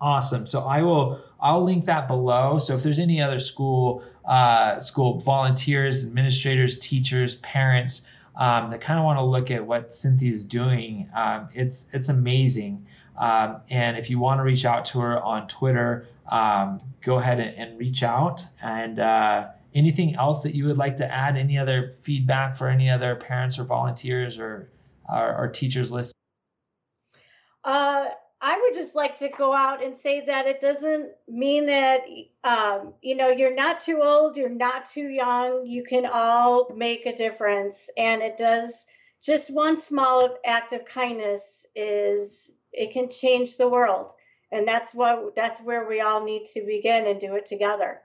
Awesome. 0.00 0.46
So 0.46 0.60
I 0.60 0.82
will 0.82 1.20
I'll 1.40 1.64
link 1.64 1.84
that 1.86 2.08
below. 2.08 2.58
So 2.58 2.74
if 2.74 2.82
there's 2.82 2.98
any 2.98 3.20
other 3.20 3.38
school 3.38 4.02
uh, 4.24 4.80
school 4.80 5.20
volunteers, 5.20 6.04
administrators, 6.04 6.78
teachers, 6.78 7.36
parents 7.36 8.02
um, 8.36 8.70
that 8.70 8.80
kind 8.80 8.98
of 8.98 9.04
want 9.04 9.18
to 9.18 9.22
look 9.22 9.50
at 9.50 9.64
what 9.64 9.94
Cynthia's 9.94 10.44
doing, 10.44 11.08
um, 11.14 11.48
it's 11.54 11.86
it's 11.92 12.08
amazing. 12.08 12.86
Um, 13.18 13.62
and 13.70 13.96
if 13.96 14.10
you 14.10 14.18
want 14.18 14.38
to 14.38 14.44
reach 14.44 14.64
out 14.64 14.84
to 14.86 15.00
her 15.00 15.22
on 15.22 15.48
Twitter, 15.48 16.06
um, 16.30 16.80
go 17.02 17.16
ahead 17.16 17.40
and, 17.40 17.56
and, 17.56 17.78
reach 17.78 18.02
out. 18.02 18.44
And 18.60 18.98
uh, 18.98 19.48
anything 19.74 20.16
else 20.16 20.42
that 20.42 20.54
you 20.54 20.66
would 20.66 20.76
like 20.76 20.96
to 20.98 21.10
add? 21.10 21.36
Any 21.36 21.58
other 21.58 21.90
feedback 21.90 22.56
for 22.56 22.68
any 22.68 22.90
other 22.90 23.14
parents 23.14 23.58
or 23.58 23.64
volunteers 23.64 24.38
or 24.38 24.70
or, 25.08 25.36
or 25.36 25.48
teachers 25.48 25.92
listening? 25.92 26.12
Uh, 27.64 28.06
I 28.40 28.60
would 28.60 28.74
just 28.74 28.94
like 28.94 29.18
to 29.18 29.28
go 29.28 29.52
out 29.54 29.82
and 29.82 29.96
say 29.96 30.24
that 30.26 30.46
it 30.46 30.60
doesn't 30.60 31.10
mean 31.26 31.66
that 31.66 32.02
um, 32.44 32.94
you 33.02 33.16
know 33.16 33.28
you're 33.28 33.54
not 33.54 33.80
too 33.80 34.00
old, 34.02 34.36
you're 34.36 34.48
not 34.48 34.90
too 34.90 35.08
young. 35.08 35.66
You 35.66 35.84
can 35.84 36.06
all 36.06 36.70
make 36.74 37.06
a 37.06 37.16
difference, 37.16 37.88
and 37.96 38.22
it 38.22 38.36
does. 38.36 38.86
Just 39.22 39.52
one 39.52 39.76
small 39.76 40.36
act 40.44 40.72
of 40.72 40.84
kindness 40.84 41.66
is 41.74 42.52
it 42.76 42.92
can 42.92 43.08
change 43.10 43.56
the 43.56 43.68
world, 43.68 44.12
and 44.52 44.66
that's 44.66 44.94
what 44.94 45.34
that's 45.34 45.60
where 45.60 45.88
we 45.88 46.00
all 46.00 46.24
need 46.24 46.44
to 46.46 46.64
begin 46.64 47.06
and 47.06 47.20
do 47.20 47.34
it 47.34 47.46
together. 47.46 48.02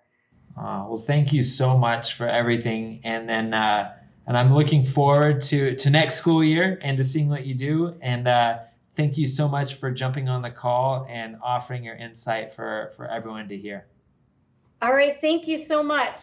Uh, 0.58 0.86
well, 0.88 0.98
thank 0.98 1.32
you 1.32 1.44
so 1.44 1.78
much 1.78 2.14
for 2.14 2.28
everything, 2.28 3.02
and 3.04 3.28
then 3.28 3.54
uh, 3.54 3.94
and 4.28 4.38
I'm 4.38 4.54
looking 4.54 4.86
forward 4.86 5.42
to 5.42 5.76
to 5.76 5.90
next 5.90 6.16
school 6.16 6.44
year 6.44 6.80
and 6.82 6.98
to 6.98 7.04
seeing 7.04 7.30
what 7.30 7.46
you 7.46 7.56
do 7.56 7.96
and. 8.02 8.28
Uh, 8.28 8.60
thank 8.96 9.18
you 9.18 9.26
so 9.26 9.48
much 9.48 9.76
for 9.76 9.92
jumping 9.92 10.30
on 10.30 10.42
the 10.42 10.50
call 10.52 11.08
and 11.10 11.38
offering 11.42 11.84
your 11.84 11.96
insight 11.96 12.54
for, 12.54 12.92
for 12.96 13.08
everyone 13.08 13.48
to 13.50 13.58
hear. 13.58 13.88
All 14.82 14.94
right. 14.94 15.20
Thank 15.22 15.48
you 15.48 15.58
so 15.58 15.84
much. 15.84 16.20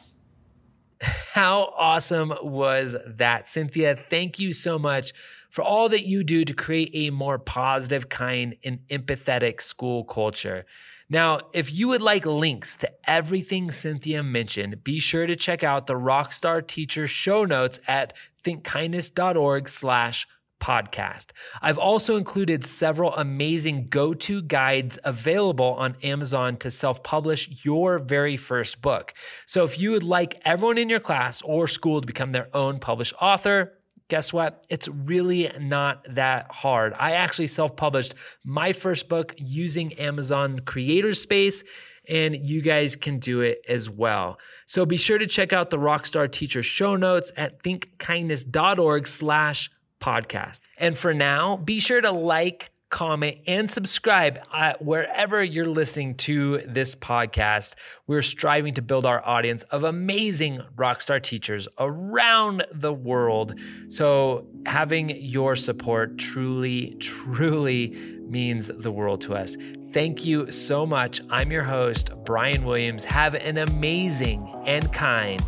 How 1.32 1.72
awesome 1.76 2.32
was 2.42 2.96
that? 3.06 3.48
Cynthia, 3.48 3.94
thank 3.94 4.38
you 4.38 4.52
so 4.52 4.78
much 4.78 5.12
for 5.48 5.62
all 5.62 5.88
that 5.88 6.06
you 6.06 6.22
do 6.24 6.44
to 6.44 6.54
create 6.54 6.90
a 6.92 7.10
more 7.10 7.38
positive, 7.38 8.08
kind, 8.08 8.56
and 8.64 8.80
empathetic 8.88 9.60
school 9.60 10.04
culture. 10.04 10.66
Now, 11.10 11.40
if 11.54 11.72
you 11.72 11.88
would 11.88 12.02
like 12.02 12.26
links 12.26 12.76
to 12.78 12.90
everything 13.08 13.70
Cynthia 13.70 14.22
mentioned, 14.22 14.84
be 14.84 15.00
sure 15.00 15.26
to 15.26 15.36
check 15.36 15.64
out 15.64 15.86
the 15.86 15.94
Rockstar 15.94 16.66
Teacher 16.66 17.06
show 17.06 17.44
notes 17.44 17.80
at 17.88 18.14
thinkkindness.org 18.44 19.68
slash 19.68 20.26
podcast. 20.60 21.30
I've 21.62 21.78
also 21.78 22.16
included 22.16 22.64
several 22.64 23.14
amazing 23.14 23.88
go 23.88 24.12
to 24.14 24.42
guides 24.42 24.98
available 25.04 25.74
on 25.78 25.96
Amazon 26.02 26.56
to 26.58 26.70
self 26.70 27.02
publish 27.02 27.64
your 27.64 27.98
very 27.98 28.36
first 28.36 28.82
book. 28.82 29.14
So 29.46 29.64
if 29.64 29.78
you 29.78 29.92
would 29.92 30.02
like 30.02 30.40
everyone 30.44 30.78
in 30.78 30.88
your 30.88 31.00
class 31.00 31.42
or 31.42 31.68
school 31.68 32.00
to 32.00 32.06
become 32.06 32.32
their 32.32 32.48
own 32.54 32.78
published 32.78 33.14
author, 33.20 33.77
guess 34.08 34.32
what? 34.32 34.66
It's 34.68 34.88
really 34.88 35.50
not 35.60 36.06
that 36.14 36.50
hard. 36.50 36.94
I 36.98 37.12
actually 37.12 37.46
self 37.46 37.76
published 37.76 38.14
my 38.44 38.72
first 38.72 39.08
book 39.08 39.34
using 39.36 39.92
Amazon 39.94 40.58
CreateSpace, 40.60 41.64
and 42.08 42.34
you 42.34 42.62
guys 42.62 42.96
can 42.96 43.18
do 43.18 43.42
it 43.42 43.64
as 43.68 43.88
well. 43.88 44.38
So 44.66 44.86
be 44.86 44.96
sure 44.96 45.18
to 45.18 45.26
check 45.26 45.52
out 45.52 45.70
the 45.70 45.78
Rockstar 45.78 46.30
Teacher 46.30 46.62
show 46.62 46.96
notes 46.96 47.32
at 47.36 47.62
thinkkindness.org 47.62 49.06
slash 49.06 49.70
podcast. 50.00 50.62
And 50.78 50.96
for 50.96 51.12
now, 51.12 51.56
be 51.56 51.80
sure 51.80 52.00
to 52.00 52.10
like, 52.10 52.70
comment, 52.90 53.38
and 53.46 53.70
subscribe 53.70 54.38
uh, 54.52 54.74
wherever 54.80 55.42
you're 55.42 55.66
listening 55.66 56.14
to 56.16 56.62
this 56.66 56.94
podcast. 56.94 57.74
We're 58.06 58.22
striving 58.22 58.74
to 58.74 58.82
build 58.82 59.04
our 59.04 59.24
audience 59.26 59.62
of 59.64 59.84
amazing 59.84 60.60
rockstar 60.76 61.22
teachers 61.22 61.68
around 61.78 62.64
the 62.72 62.92
world. 62.92 63.58
So 63.88 64.46
having 64.66 65.10
your 65.10 65.56
support 65.56 66.18
truly, 66.18 66.96
truly 67.00 67.90
means 68.28 68.68
the 68.68 68.90
world 68.90 69.20
to 69.22 69.34
us. 69.34 69.56
Thank 69.92 70.26
you 70.26 70.50
so 70.50 70.84
much. 70.84 71.20
I'm 71.30 71.50
your 71.50 71.64
host, 71.64 72.10
Brian 72.24 72.64
Williams. 72.64 73.04
Have 73.04 73.34
an 73.34 73.58
amazing 73.58 74.62
and 74.66 74.92
kind 74.92 75.42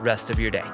rest 0.00 0.30
of 0.30 0.38
your 0.38 0.50
day. 0.50 0.64